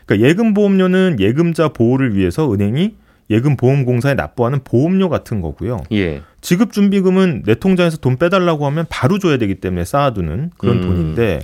그러니까 0.07 0.29
예금 0.29 0.55
보험료는 0.55 1.19
예금자 1.21 1.69
보호를 1.69 2.17
위해서 2.17 2.53
은행이 2.53 2.97
예금보험공사에 3.31 4.15
납부하는 4.15 4.61
보험료 4.65 5.09
같은 5.09 5.41
거고요. 5.41 5.83
예. 5.93 6.23
지급준비금은 6.41 7.45
내 7.47 7.55
통장에서 7.55 7.97
돈 7.97 8.17
빼달라고 8.17 8.67
하면 8.67 8.87
바로 8.89 9.19
줘야 9.19 9.39
되기 9.39 9.57
때문에 9.57 9.85
쌓아두는 9.85 10.51
그런 10.59 10.79
음. 10.79 10.83
돈인데 10.83 11.41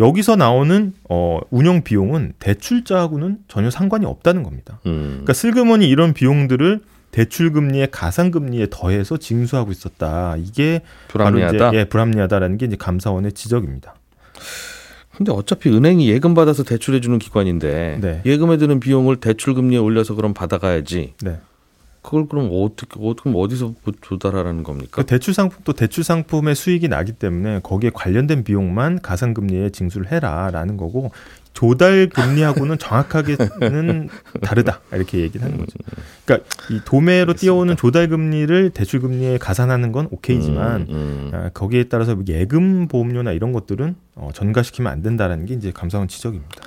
여기서 0.00 0.36
나오는 0.36 0.92
어, 1.08 1.38
운영 1.50 1.82
비용은 1.82 2.32
대출자하고는 2.38 3.38
전혀 3.48 3.70
상관이 3.70 4.06
없다는 4.06 4.42
겁니다. 4.42 4.80
음. 4.86 5.08
그러니까 5.10 5.34
슬그머니 5.34 5.88
이런 5.88 6.14
비용들을 6.14 6.80
대출 7.10 7.52
금리에 7.52 7.88
가상 7.90 8.30
금리에 8.30 8.68
더해서 8.70 9.16
징수하고 9.16 9.72
있었다. 9.72 10.36
이게 10.38 10.80
불합리하다. 11.08 11.58
바로 11.58 11.68
이제 11.68 11.78
예, 11.78 11.84
불합리하다라는 11.84 12.56
게 12.56 12.66
이제 12.66 12.76
감사원의 12.76 13.32
지적입니다. 13.32 13.94
근데 15.20 15.32
어차피 15.32 15.68
은행이 15.68 16.08
예금 16.08 16.32
받아서 16.32 16.62
대출해 16.64 16.98
주는 16.98 17.18
기관인데 17.18 17.98
네. 18.00 18.22
예금에 18.24 18.56
드는 18.56 18.80
비용을 18.80 19.16
대출 19.16 19.52
금리에 19.52 19.78
올려서 19.78 20.14
그럼 20.14 20.32
받아가야지. 20.32 21.12
네. 21.22 21.36
그걸 22.02 22.26
그럼 22.26 22.48
어떻게 22.52 22.98
어떻게 23.02 23.30
어디서 23.34 23.74
조달하라는 24.00 24.62
겁니까? 24.62 25.02
그 25.02 25.06
대출 25.06 25.34
상품도 25.34 25.74
대출 25.74 26.02
상품의 26.02 26.54
수익이 26.54 26.88
나기 26.88 27.12
때문에 27.12 27.60
거기에 27.62 27.90
관련된 27.92 28.42
비용만 28.42 29.00
가상 29.02 29.34
금리에 29.34 29.70
징수를 29.70 30.10
해라라는 30.10 30.76
거고 30.76 31.10
조달 31.52 32.08
금리하고는 32.08 32.78
정확하게는 32.80 34.08
다르다 34.40 34.80
이렇게 34.92 35.18
얘기를 35.18 35.44
하는 35.44 35.58
거죠. 35.58 35.72
그러니까 36.24 36.48
이 36.70 36.80
도매로 36.84 37.34
띄어오는 37.34 37.76
조달 37.76 38.08
금리를 38.08 38.70
대출 38.70 39.00
금리에 39.00 39.36
가산하는 39.38 39.92
건 39.92 40.08
오케이지만 40.10 40.82
음, 40.82 40.88
음. 40.90 41.30
아, 41.34 41.50
거기에 41.50 41.84
따라서 41.84 42.16
예금 42.28 42.88
보험료나 42.88 43.32
이런 43.32 43.52
것들은 43.52 43.94
어, 44.14 44.30
전가시키면 44.32 44.90
안 44.90 45.02
된다라는 45.02 45.46
게 45.46 45.54
이제 45.54 45.70
감사원 45.72 46.08
지적입니다. 46.08 46.62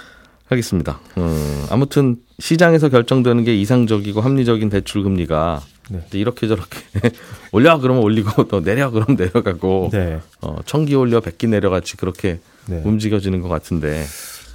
알겠습니다. 0.53 0.99
음, 1.17 1.65
아무튼 1.69 2.17
시장에서 2.39 2.89
결정되는 2.89 3.43
게 3.43 3.55
이상적이고 3.55 4.21
합리적인 4.21 4.69
대출 4.69 5.03
금리가 5.03 5.61
네. 5.89 6.01
이렇게 6.13 6.47
저렇게 6.47 6.79
올려 7.51 7.79
그러면 7.79 8.03
올리고 8.03 8.47
또 8.47 8.61
내려 8.61 8.89
그러면 8.89 9.17
내려가고 9.17 9.89
네. 9.91 10.19
어, 10.41 10.57
천기 10.65 10.95
올려 10.95 11.19
백기 11.19 11.47
내려같이 11.47 11.97
그렇게 11.97 12.39
네. 12.67 12.81
움직여지는 12.83 13.41
것 13.41 13.49
같은데 13.49 14.05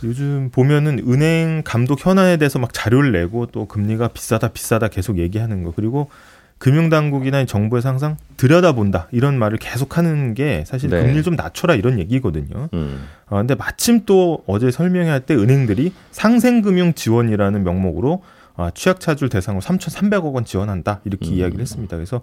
요즘 0.05 0.51
보면은 0.53 1.01
은행 1.09 1.63
감독 1.65 2.05
현안에 2.05 2.37
대해서 2.37 2.59
막 2.59 2.73
자료를 2.73 3.13
내고 3.13 3.47
또 3.47 3.67
금리가 3.67 4.09
비싸다 4.09 4.49
비싸다 4.49 4.89
계속 4.89 5.19
얘기하는 5.19 5.65
거 5.65 5.73
그리고 5.75 6.09
금융당국이나 6.59 7.45
정부에서 7.45 7.89
항상 7.89 8.17
들여다본다 8.37 9.09
이런 9.13 9.39
말을 9.39 9.59
계속하는 9.59 10.35
게 10.35 10.65
사실 10.67 10.91
네. 10.91 11.01
금리를 11.01 11.23
좀 11.23 11.37
낮춰라 11.37 11.75
이런 11.75 11.99
얘기거든요. 12.01 12.69
음. 12.73 13.07
어, 13.27 13.37
근데 13.37 13.55
마침 13.55 14.05
또 14.07 14.43
어제 14.47 14.71
설명할 14.71 15.21
때 15.21 15.35
은행들이 15.35 15.93
상생금융 16.11 16.95
지원이라는 16.95 17.63
명목으로 17.63 18.23
아, 18.57 18.73
취약차주를 18.75 19.29
대상으로 19.29 19.63
3,300억 19.63 20.35
원 20.35 20.45
지원한다 20.45 21.01
이렇게 21.05 21.29
음. 21.29 21.35
이야기를 21.35 21.61
했습니다. 21.61 21.97
그래서 21.97 22.21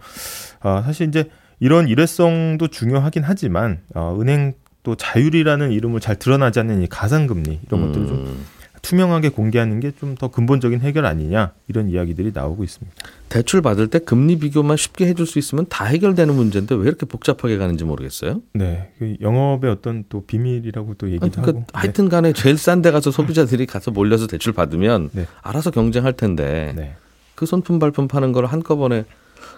아, 0.60 0.84
사실 0.86 1.08
이제 1.08 1.30
이런 1.62 1.88
일회성도 1.88 2.68
중요하긴 2.68 3.24
하지만 3.24 3.80
어, 3.94 4.18
은행 4.20 4.54
또 4.84 4.96
자율이라는 4.96 5.72
이름을 5.72 6.00
잘 6.00 6.18
드러나지 6.18 6.60
않는 6.60 6.84
이 6.84 6.88
가상금리 6.88 7.62
이런 7.66 7.82
음. 7.82 7.88
것들을 7.88 8.08
좀 8.08 8.46
투명하게 8.86 9.30
공개하는 9.30 9.80
게 9.80 9.92
좀 9.92 10.16
더 10.16 10.28
근본적인 10.30 10.82
해결 10.82 11.06
아니냐 11.06 11.54
이런 11.68 11.90
이야기들이 11.90 12.32
나오고 12.34 12.64
있습니다. 12.64 12.96
대출 13.30 13.62
받을 13.62 13.88
때 13.88 14.00
금리 14.00 14.38
비교만 14.38 14.78
쉽게 14.78 15.08
해줄 15.08 15.26
수 15.26 15.40
있으면 15.40 15.66
다 15.70 15.86
해결되는 15.86 16.34
문제인데 16.34 16.76
왜 16.76 16.84
이렇게 16.84 17.06
복잡하게 17.06 17.58
가는지 17.58 17.84
모르겠어요. 17.84 18.42
네, 18.54 18.92
그 19.00 19.16
영업의 19.22 19.72
어떤 19.72 20.04
또 20.10 20.24
비밀이라고 20.26 20.94
또 20.96 21.08
얘기도 21.10 21.30
그러니까 21.32 21.48
하고. 21.60 21.66
하여튼간에 21.74 22.34
네. 22.34 22.42
제일 22.42 22.58
싼 22.58 22.82
데 22.82 22.92
가서 22.92 23.12
소비자들이 23.12 23.66
가서 23.66 23.92
몰려서 23.92 24.28
대출 24.28 24.54
받으면 24.54 25.10
네. 25.14 25.26
알아서 25.42 25.72
경쟁할 25.72 26.14
텐데 26.14 26.74
네. 26.76 26.96
그 27.34 27.46
손품 27.46 27.80
발품 27.80 28.08
파는 28.08 28.32
걸 28.32 28.46
한꺼번에 28.46 29.06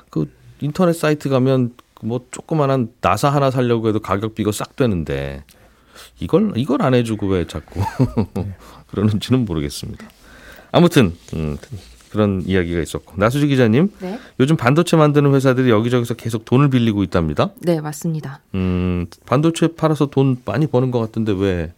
그 0.10 0.32
인터넷 0.62 0.94
사이트 0.94 1.30
가면 1.30 1.74
뭐 2.02 2.26
조그만한 2.32 2.90
나사 3.02 3.30
하나 3.30 3.52
살려고 3.52 3.90
해도 3.90 4.00
가격 4.00 4.34
비교 4.36 4.52
싹 4.52 4.76
되는데 4.76 5.44
이걸 6.20 6.54
이걸 6.56 6.82
안 6.84 6.94
해주고 6.94 7.28
왜 7.28 7.46
자꾸 7.48 7.82
그러는지는 8.88 9.46
모르겠습니다. 9.46 10.08
아무튼 10.72 11.16
음, 11.34 11.58
그런 12.10 12.42
이야기가 12.46 12.82
있었고 12.82 13.14
나수지 13.18 13.48
기자님, 13.48 13.92
네? 14.00 14.20
요즘 14.40 14.56
반도체 14.58 14.96
만드는 14.98 15.34
회사들이 15.34 15.70
여기저기서 15.70 16.16
계속 16.16 16.46
돈을 16.46 16.70
빌리고 16.70 17.04
있답니다. 17.04 17.52
네, 17.60 17.82
맞습니다. 17.82 18.42
음, 18.56 19.08
반도체 19.26 19.68
팔아서 19.68 20.08
돈 20.08 20.38
많이 20.46 20.68
버는 20.68 20.92
것 20.92 21.00
같은데 21.00 21.34
왜 21.34 21.74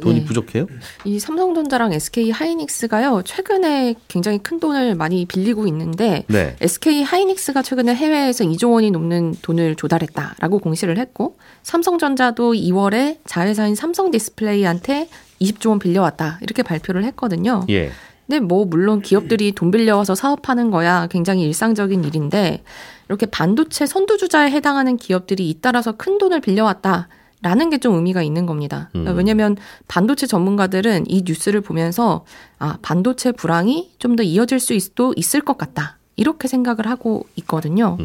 돈이 0.00 0.20
네. 0.20 0.24
부족해요? 0.24 0.66
이 1.04 1.18
삼성전자랑 1.18 1.92
SK 1.92 2.30
하이닉스가요 2.30 3.22
최근에 3.24 3.96
굉장히 4.06 4.38
큰 4.38 4.60
돈을 4.60 4.94
많이 4.94 5.26
빌리고 5.26 5.66
있는데 5.66 6.24
네. 6.28 6.56
SK 6.60 7.02
하이닉스가 7.02 7.62
최근에 7.62 7.94
해외에서 7.94 8.44
2조 8.44 8.72
원이 8.74 8.90
넘는 8.90 9.36
돈을 9.42 9.74
조달했다라고 9.74 10.60
공시를 10.60 10.98
했고 10.98 11.36
삼성전자도 11.62 12.52
2월에 12.52 13.18
자회사인 13.26 13.74
삼성디스플레이한테 13.74 15.08
20조 15.40 15.70
원 15.70 15.78
빌려왔다 15.78 16.38
이렇게 16.42 16.62
발표를 16.62 17.04
했거든요. 17.04 17.64
예. 17.70 17.90
근데 18.26 18.40
뭐 18.40 18.64
물론 18.66 19.00
기업들이 19.00 19.52
돈 19.52 19.70
빌려와서 19.70 20.14
사업하는 20.14 20.70
거야 20.70 21.06
굉장히 21.06 21.44
일상적인 21.44 22.04
일인데 22.04 22.62
이렇게 23.08 23.24
반도체 23.26 23.86
선두주자에 23.86 24.50
해당하는 24.50 24.96
기업들이 24.98 25.48
잇따라서 25.48 25.92
큰 25.92 26.18
돈을 26.18 26.40
빌려왔다. 26.40 27.08
라는 27.40 27.70
게 27.70 27.78
좀 27.78 27.94
의미가 27.94 28.22
있는 28.22 28.46
겁니다. 28.46 28.88
그러니까 28.90 29.12
음. 29.12 29.16
왜냐하면 29.16 29.56
반도체 29.86 30.26
전문가들은 30.26 31.04
이 31.08 31.22
뉴스를 31.24 31.60
보면서 31.60 32.24
아 32.58 32.78
반도체 32.82 33.30
불황이 33.30 33.92
좀 34.00 34.16
더 34.16 34.24
이어질 34.24 34.58
수도 34.58 35.14
있을 35.16 35.40
것 35.42 35.56
같다 35.56 35.98
이렇게 36.16 36.48
생각을 36.48 36.88
하고 36.88 37.26
있거든요. 37.36 37.96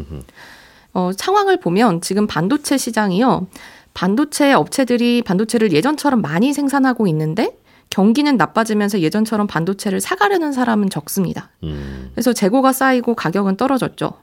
어, 0.92 1.10
상황을 1.16 1.58
보면 1.58 2.00
지금 2.00 2.28
반도체 2.28 2.78
시장이요 2.78 3.48
반도체 3.94 4.52
업체들이 4.52 5.22
반도체를 5.22 5.72
예전처럼 5.72 6.20
많이 6.20 6.52
생산하고 6.52 7.06
있는데 7.06 7.56
경기는 7.90 8.36
나빠지면서 8.36 9.00
예전처럼 9.00 9.46
반도체를 9.46 10.00
사가려는 10.00 10.52
사람은 10.52 10.90
적습니다. 10.90 11.50
음. 11.62 12.10
그래서 12.14 12.32
재고가 12.32 12.72
쌓이고 12.72 13.14
가격은 13.14 13.56
떨어졌죠. 13.56 14.14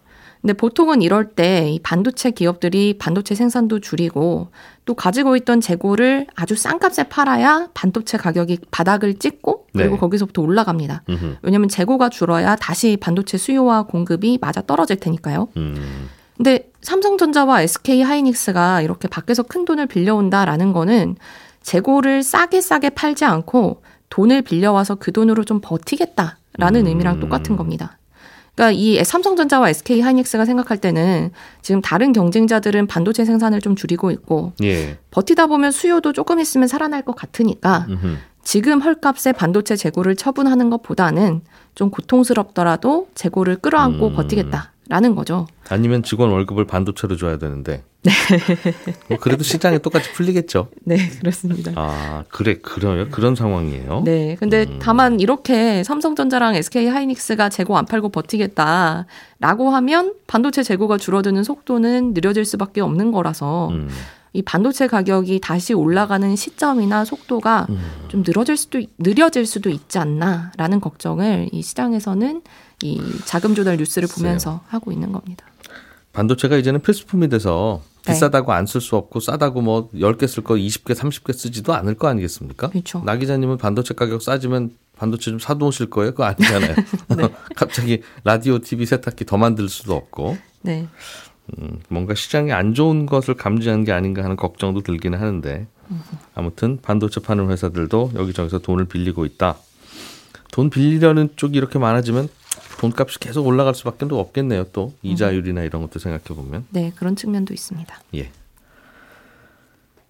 근데 0.42 0.54
보통은 0.54 1.04
이럴 1.04 1.30
때 1.30 1.70
이 1.72 1.80
반도체 1.84 2.32
기업들이 2.32 2.98
반도체 2.98 3.36
생산도 3.36 3.80
줄이고 3.80 4.50
또 4.86 4.96
가지고 4.96 5.36
있던 5.36 5.62
재고를 5.62 6.26
아주 6.36 6.56
싼 6.56 6.80
값에 6.80 7.04
팔아야 7.10 7.70
반도체 7.76 8.18
가격이 8.18 8.58
바닥을 8.72 9.20
찍고 9.20 9.68
그리고 9.72 9.94
네. 9.96 10.00
거기서부터 10.00 10.42
올라갑니다. 10.42 11.04
음흠. 11.08 11.36
왜냐하면 11.44 11.70
재고가 11.70 12.10
줄어야 12.10 12.56
다시 12.56 12.98
반도체 13.00 13.38
수요와 13.38 13.84
공급이 13.84 14.40
맞아 14.42 14.62
떨어질 14.62 14.96
테니까요. 14.98 15.50
음. 15.58 16.10
근데 16.36 16.71
삼성전자와 16.82 17.62
SK 17.62 18.02
하이닉스가 18.02 18.82
이렇게 18.82 19.08
밖에서 19.08 19.44
큰 19.44 19.66
돈을 19.66 19.88
빌려온다라는 19.88 20.74
거는 20.74 21.16
재고를 21.62 22.24
싸게 22.24 22.62
싸게 22.62 22.92
팔지 22.92 23.26
않고 23.26 23.82
돈을 24.10 24.42
빌려와서 24.42 24.96
그 24.96 25.12
돈으로 25.12 25.44
좀 25.44 25.60
버티겠다라는 25.62 26.82
음. 26.82 26.88
의미랑 26.88 27.20
똑같은 27.20 27.56
겁니다. 27.56 27.98
그러니까 28.56 28.78
이 28.78 29.02
삼성전자와 29.04 29.70
SK 29.70 30.02
하이닉스가 30.02 30.46
생각할 30.46 30.78
때는 30.78 31.32
지금 31.62 31.82
다른 31.82 32.12
경쟁자들은 32.12 32.88
반도체 32.88 33.24
생산을 33.26 33.62
좀 33.62 33.76
줄이고 33.76 34.12
있고 34.12 34.54
예. 34.62 34.98
버티다 35.12 35.48
보면 35.48 35.72
수요도 35.72 36.14
조금 36.14 36.40
있으면 36.40 36.68
살아날 36.68 37.02
것 37.04 37.16
같으니까 37.16 37.86
음흠. 37.90 38.18
지금 38.44 38.82
헐값에 38.82 39.32
반도체 39.34 39.76
재고를 39.76 40.16
처분하는 40.16 40.70
것보다는 40.70 41.42
좀 41.76 41.90
고통스럽더라도 41.90 43.08
재고를 43.16 43.58
끌어안고 43.58 44.08
음. 44.08 44.16
버티겠다 44.16 44.71
라는 44.90 45.16
거죠. 45.16 45.48
아니면 45.70 46.04
직원 46.04 46.32
월급을 46.32 46.66
반도체로 46.66 47.16
줘야 47.16 47.38
되는데 47.38 47.84
네. 48.04 48.12
뭐 49.08 49.18
그래도 49.20 49.44
시장에 49.44 49.78
똑같이 49.78 50.12
풀리겠죠. 50.12 50.70
네, 50.84 50.98
그렇습니다. 51.20 51.72
아, 51.76 52.24
그래, 52.30 52.56
그래요? 52.56 53.08
그런 53.12 53.36
상황이에요? 53.36 54.02
네. 54.04 54.36
근데 54.40 54.66
음. 54.68 54.80
다만 54.82 55.20
이렇게 55.20 55.84
삼성전자랑 55.84 56.56
SK 56.56 56.88
하이닉스가 56.88 57.50
재고 57.50 57.78
안 57.78 57.86
팔고 57.86 58.10
버티겠다라고 58.10 59.70
하면 59.70 60.14
반도체 60.28 60.64
재고가 60.64 60.98
줄어드는 60.98 61.44
속도는 61.44 62.14
느려질 62.14 62.44
수밖에 62.44 62.82
없는 62.82 63.12
거라서 63.12 63.70
음. 63.70 63.88
이 64.34 64.42
반도체 64.42 64.88
가격이 64.88 65.42
다시 65.42 65.74
올라가는 65.74 66.36
시점이나 66.36 67.04
속도가 67.04 67.68
음. 67.70 67.80
좀 68.08 68.24
늘어질 68.26 68.56
수도 68.56 68.82
느려질 68.98 69.46
수도 69.46 69.70
있지 69.70 70.00
않나라는 70.00 70.80
걱정을 70.80 71.50
이 71.52 71.62
시장에서는 71.62 72.42
이 72.84 73.00
자금 73.26 73.56
조달 73.56 73.78
뉴스를 73.78 74.08
보면서 74.08 74.62
하고 74.68 74.92
있는 74.92 75.12
겁니다. 75.12 75.46
반도체가 76.14 76.58
이제는 76.58 76.82
필수품이 76.82 77.30
돼서 77.30 77.82
네. 78.06 78.14
비싸다고 78.14 78.52
안 78.52 78.66
쓸 78.66 78.82
수 78.82 78.96
없고 78.98 79.20
싸다고 79.20 79.62
뭐 79.62 79.90
10개 79.92 80.28
쓸 80.28 80.44
거 80.44 80.56
20개, 80.56 80.94
30개 80.96 81.34
쓰지도 81.34 81.74
않을 81.74 81.96
거 81.96 82.08
아니겠습니까? 82.08 82.70
그렇죠. 82.70 83.02
나 83.06 83.16
기자님은 83.16 83.58
반도체 83.58 83.94
가격 83.94 84.22
싸지면 84.22 84.72
반도체 84.98 85.32
좀 85.32 85.40
사놓으실 85.40 85.90
거예요? 85.90 86.12
그거 86.12 86.26
아니잖아요. 86.26 86.76
네. 87.18 87.30
갑자기 87.56 88.02
라디오, 88.24 88.60
TV, 88.60 88.86
세탁기 88.86 89.26
더 89.26 89.38
만들 89.38 89.70
수도 89.70 89.96
없고. 89.96 90.38
네. 90.64 90.88
음, 91.60 91.80
뭔가 91.90 92.14
시장에 92.16 92.52
안 92.52 92.74
좋은 92.74 93.06
것을 93.06 93.36
감지한 93.36 93.84
게 93.84 93.92
아닌가 93.92 94.24
하는 94.24 94.36
걱정도 94.36 94.82
들기는 94.82 95.20
하는데 95.20 95.68
아무튼 96.36 96.80
반도체 96.82 97.20
파는 97.20 97.50
회사들도 97.50 98.12
여기저기서 98.16 98.60
돈을 98.60 98.86
빌리고 98.86 99.26
있다. 99.26 99.58
돈 100.52 100.70
빌리려는 100.70 101.30
쪽이 101.36 101.58
이렇게 101.58 101.80
많아지면 101.80 102.30
돈값이 102.82 103.20
계속 103.20 103.46
올라갈 103.46 103.76
수밖에 103.76 104.08
없겠네요. 104.10 104.66
또 104.74 104.92
이자율이나 105.04 105.62
이런 105.62 105.84
것도 105.84 106.00
생각해 106.00 106.24
보면. 106.24 106.66
네, 106.72 106.92
그런 106.96 107.16
측면도 107.16 107.54
있습니다. 107.54 108.02
예. 108.16 108.32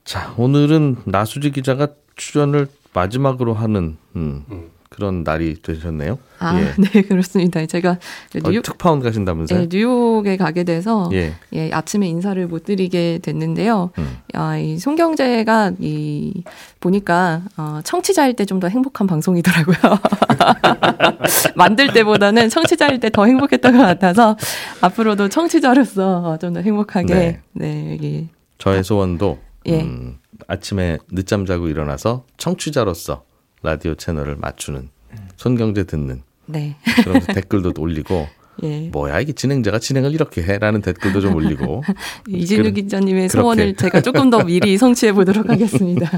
자, 0.05 0.33
오늘은 0.37 1.01
나수지 1.03 1.51
기자가 1.51 1.89
출연을 2.15 2.69
마지막으로 2.93 3.53
하는 3.53 3.97
음, 4.15 4.45
음. 4.51 4.69
그런 4.93 5.23
날이 5.23 5.55
되셨네요. 5.61 6.19
아, 6.39 6.59
예. 6.59 6.73
네, 6.77 7.01
그렇습니다. 7.03 7.65
제가 7.65 7.97
뉴욕 8.43 8.59
어, 8.59 8.61
특파원 8.61 8.99
가신다면서요? 8.99 9.59
네, 9.61 9.67
뉴욕에 9.71 10.35
가게 10.35 10.65
돼서 10.65 11.09
예. 11.13 11.33
예 11.53 11.71
아침에 11.71 12.07
인사를 12.07 12.45
못 12.47 12.65
드리게 12.65 13.19
됐는데요. 13.23 13.91
음. 13.97 14.17
아, 14.33 14.57
이 14.57 14.77
송경재가 14.77 15.73
이 15.79 16.43
보니까 16.81 17.43
어, 17.57 17.79
청취자일 17.83 18.35
때 18.35 18.43
좀 18.45 18.59
더 18.59 18.67
행복한 18.67 19.07
방송이더라고요. 19.07 19.77
만들 21.55 21.93
때보다는 21.93 22.49
청취자일 22.49 22.99
때 22.99 23.09
더 23.09 23.25
행복했던 23.25 23.77
것 23.77 23.79
같아서 23.83 24.37
앞으로도 24.81 25.29
청취자로서 25.29 26.37
좀 26.39 26.53
더 26.53 26.59
행복하게 26.61 27.13
네, 27.13 27.39
네 27.53 27.93
여기 27.93 28.27
저의 28.57 28.83
소원도 28.83 29.39
예. 29.67 29.81
음, 29.81 30.17
아침에 30.47 30.97
늦잠 31.11 31.45
자고 31.45 31.67
일어나서 31.69 32.25
청취자로서 32.37 33.23
라디오 33.63 33.95
채널을 33.95 34.35
맞추는 34.37 34.89
손경제 35.37 35.83
듣는 35.83 36.21
네. 36.45 36.75
그런 37.03 37.19
댓글도 37.33 37.73
올리고 37.77 38.27
예. 38.63 38.89
뭐야 38.89 39.19
이게 39.21 39.31
진행자가 39.33 39.79
진행을 39.79 40.13
이렇게 40.13 40.43
해라는 40.43 40.81
댓글도 40.81 41.21
좀 41.21 41.35
올리고 41.35 41.83
이진우 42.27 42.71
기자님의 42.73 43.29
소원을 43.29 43.75
제가 43.75 44.01
조금 44.01 44.29
더 44.29 44.43
미리 44.43 44.77
성취해 44.77 45.13
보도록 45.13 45.49
하겠습니다. 45.49 46.09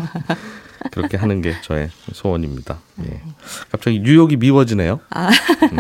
그렇게 0.92 1.16
하는 1.16 1.42
게 1.42 1.54
저의 1.62 1.90
소원입니다. 2.12 2.80
예. 3.06 3.22
갑자기 3.72 4.02
뉴욕이 4.02 4.36
미워지네요. 4.36 5.00
아, 5.12 5.30
음. 5.30 5.78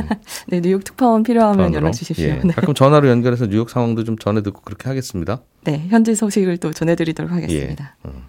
네 0.47 0.61
뉴욕 0.61 0.81
특파원 0.83 1.23
필요하면 1.23 1.57
전화로. 1.57 1.75
연락 1.75 1.91
주십시오. 1.91 2.25
예. 2.25 2.41
네. 2.43 2.53
가끔 2.53 2.73
전화로 2.73 3.09
연결해서 3.09 3.47
뉴욕 3.47 3.69
상황도 3.69 4.05
좀 4.05 4.17
전해 4.17 4.41
듣고 4.43 4.61
그렇게 4.61 4.87
하겠습니다. 4.87 5.41
네 5.65 5.87
현지 5.89 6.15
소식을 6.15 6.57
또 6.57 6.71
전해드리도록 6.71 7.31
하겠습니다. 7.31 7.95
예. 8.05 8.09
음. 8.09 8.23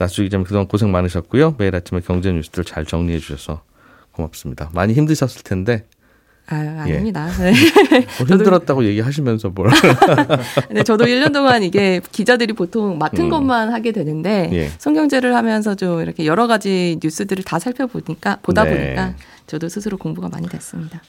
나수 0.00 0.22
기자님 0.22 0.44
그동안 0.44 0.66
고생 0.66 0.90
많으셨고요. 0.90 1.56
매일 1.58 1.76
아침에 1.76 2.00
경제 2.00 2.32
뉴스들 2.32 2.64
잘 2.64 2.86
정리해 2.86 3.18
주셔서 3.18 3.60
고맙습니다. 4.12 4.70
많이 4.72 4.94
힘드셨을 4.94 5.42
텐데. 5.42 5.84
아유, 6.46 6.70
아닙니다. 6.70 7.28
예. 7.40 7.52
네. 7.52 8.06
뭐 8.18 8.26
힘들었다고 8.26 8.86
얘기하시면서 8.86 9.50
뭘. 9.50 9.68
네, 10.72 10.82
저도 10.84 11.04
1년 11.04 11.34
동안 11.34 11.62
이게 11.62 12.00
기자들이 12.12 12.54
보통 12.54 12.96
맡은 12.96 13.26
음. 13.26 13.28
것만 13.28 13.74
하게 13.74 13.92
되는데 13.92 14.48
예. 14.54 14.70
성경제를 14.78 15.36
하면서 15.36 15.74
좀 15.74 16.00
이렇게 16.00 16.24
여러 16.24 16.46
가지 16.46 16.98
뉴스들을 17.02 17.44
다 17.44 17.58
살펴보니까 17.58 18.38
보다 18.40 18.64
네. 18.64 18.70
보니까 18.70 19.14
저도 19.46 19.68
스스로 19.68 19.98
공부가 19.98 20.30
많이 20.30 20.48
됐습니다. 20.48 21.02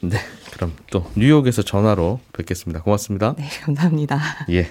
네, 0.00 0.18
그럼 0.52 0.74
또 0.90 1.10
뉴욕에서 1.16 1.62
전화로 1.62 2.20
뵙겠습니다. 2.34 2.82
고맙습니다. 2.82 3.34
네, 3.38 3.48
감사합니다. 3.64 4.20
예. 4.50 4.68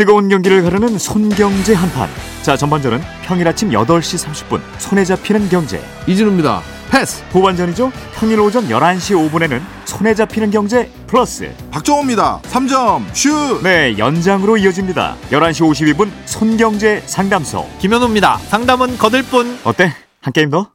뜨거운 0.00 0.30
경기를 0.30 0.62
가르는 0.62 0.96
손경제 0.96 1.74
한판. 1.74 2.08
자, 2.40 2.56
전반전은 2.56 3.02
평일 3.22 3.46
아침 3.46 3.68
8시 3.68 4.48
30분 4.48 4.62
손에 4.78 5.04
잡히는 5.04 5.50
경제. 5.50 5.78
이진우입니다. 6.06 6.62
패스. 6.90 7.22
후반전이죠. 7.32 7.92
평일 8.14 8.40
오전 8.40 8.66
11시 8.66 9.30
5분에는 9.30 9.60
손에 9.84 10.14
잡히는 10.14 10.50
경제 10.50 10.90
플러스. 11.06 11.54
박정호입니다. 11.70 12.40
3점 12.44 13.14
슛. 13.14 13.62
네, 13.62 13.98
연장으로 13.98 14.56
이어집니다. 14.56 15.16
11시 15.32 15.94
52분 15.94 16.08
손경제 16.24 17.02
상담소. 17.04 17.68
김현우입니다. 17.78 18.38
상담은 18.48 18.96
거들 18.96 19.22
뿐. 19.24 19.58
어때? 19.64 19.92
한 20.22 20.32
게임 20.32 20.48
더? 20.48 20.70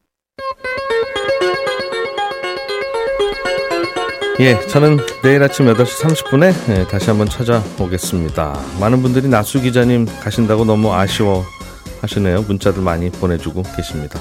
예, 4.42 4.60
저는 4.68 5.00
내일 5.24 5.42
아침 5.44 5.66
8시 5.66 6.02
30분에 6.02 6.54
예, 6.70 6.86
다시 6.88 7.10
한번 7.10 7.30
찾아오겠습니다. 7.30 8.60
많은 8.82 9.02
분들이 9.02 9.30
나수 9.30 9.62
기자님 9.62 10.06
가신다고 10.22 10.66
너무 10.66 10.94
아쉬워 10.94 11.46
하시네요. 12.02 12.42
문자들 12.42 12.82
많이 12.82 13.10
보내주고 13.10 13.64
계십니다. 13.78 14.20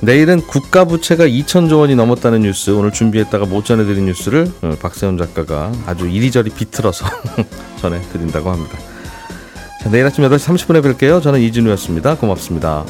내일은 0.00 0.40
국가 0.40 0.84
부채가 0.84 1.26
2천조 1.28 1.78
원이 1.78 1.94
넘었다는 1.94 2.40
뉴스 2.40 2.70
오늘 2.70 2.90
준비했다가 2.90 3.46
못 3.46 3.64
전해드린 3.64 4.06
뉴스를 4.06 4.50
어, 4.62 4.74
박세훈 4.82 5.16
작가가 5.16 5.70
아주 5.86 6.08
이리저리 6.08 6.50
비틀어서 6.50 7.06
전해드린다고 7.80 8.50
합니다. 8.50 8.78
자, 9.80 9.90
내일 9.90 10.06
아침 10.06 10.24
8시 10.24 10.56
30분에 10.56 10.82
뵐게요. 10.82 11.22
저는 11.22 11.40
이진우였습니다. 11.40 12.16
고맙습니다. 12.16 12.84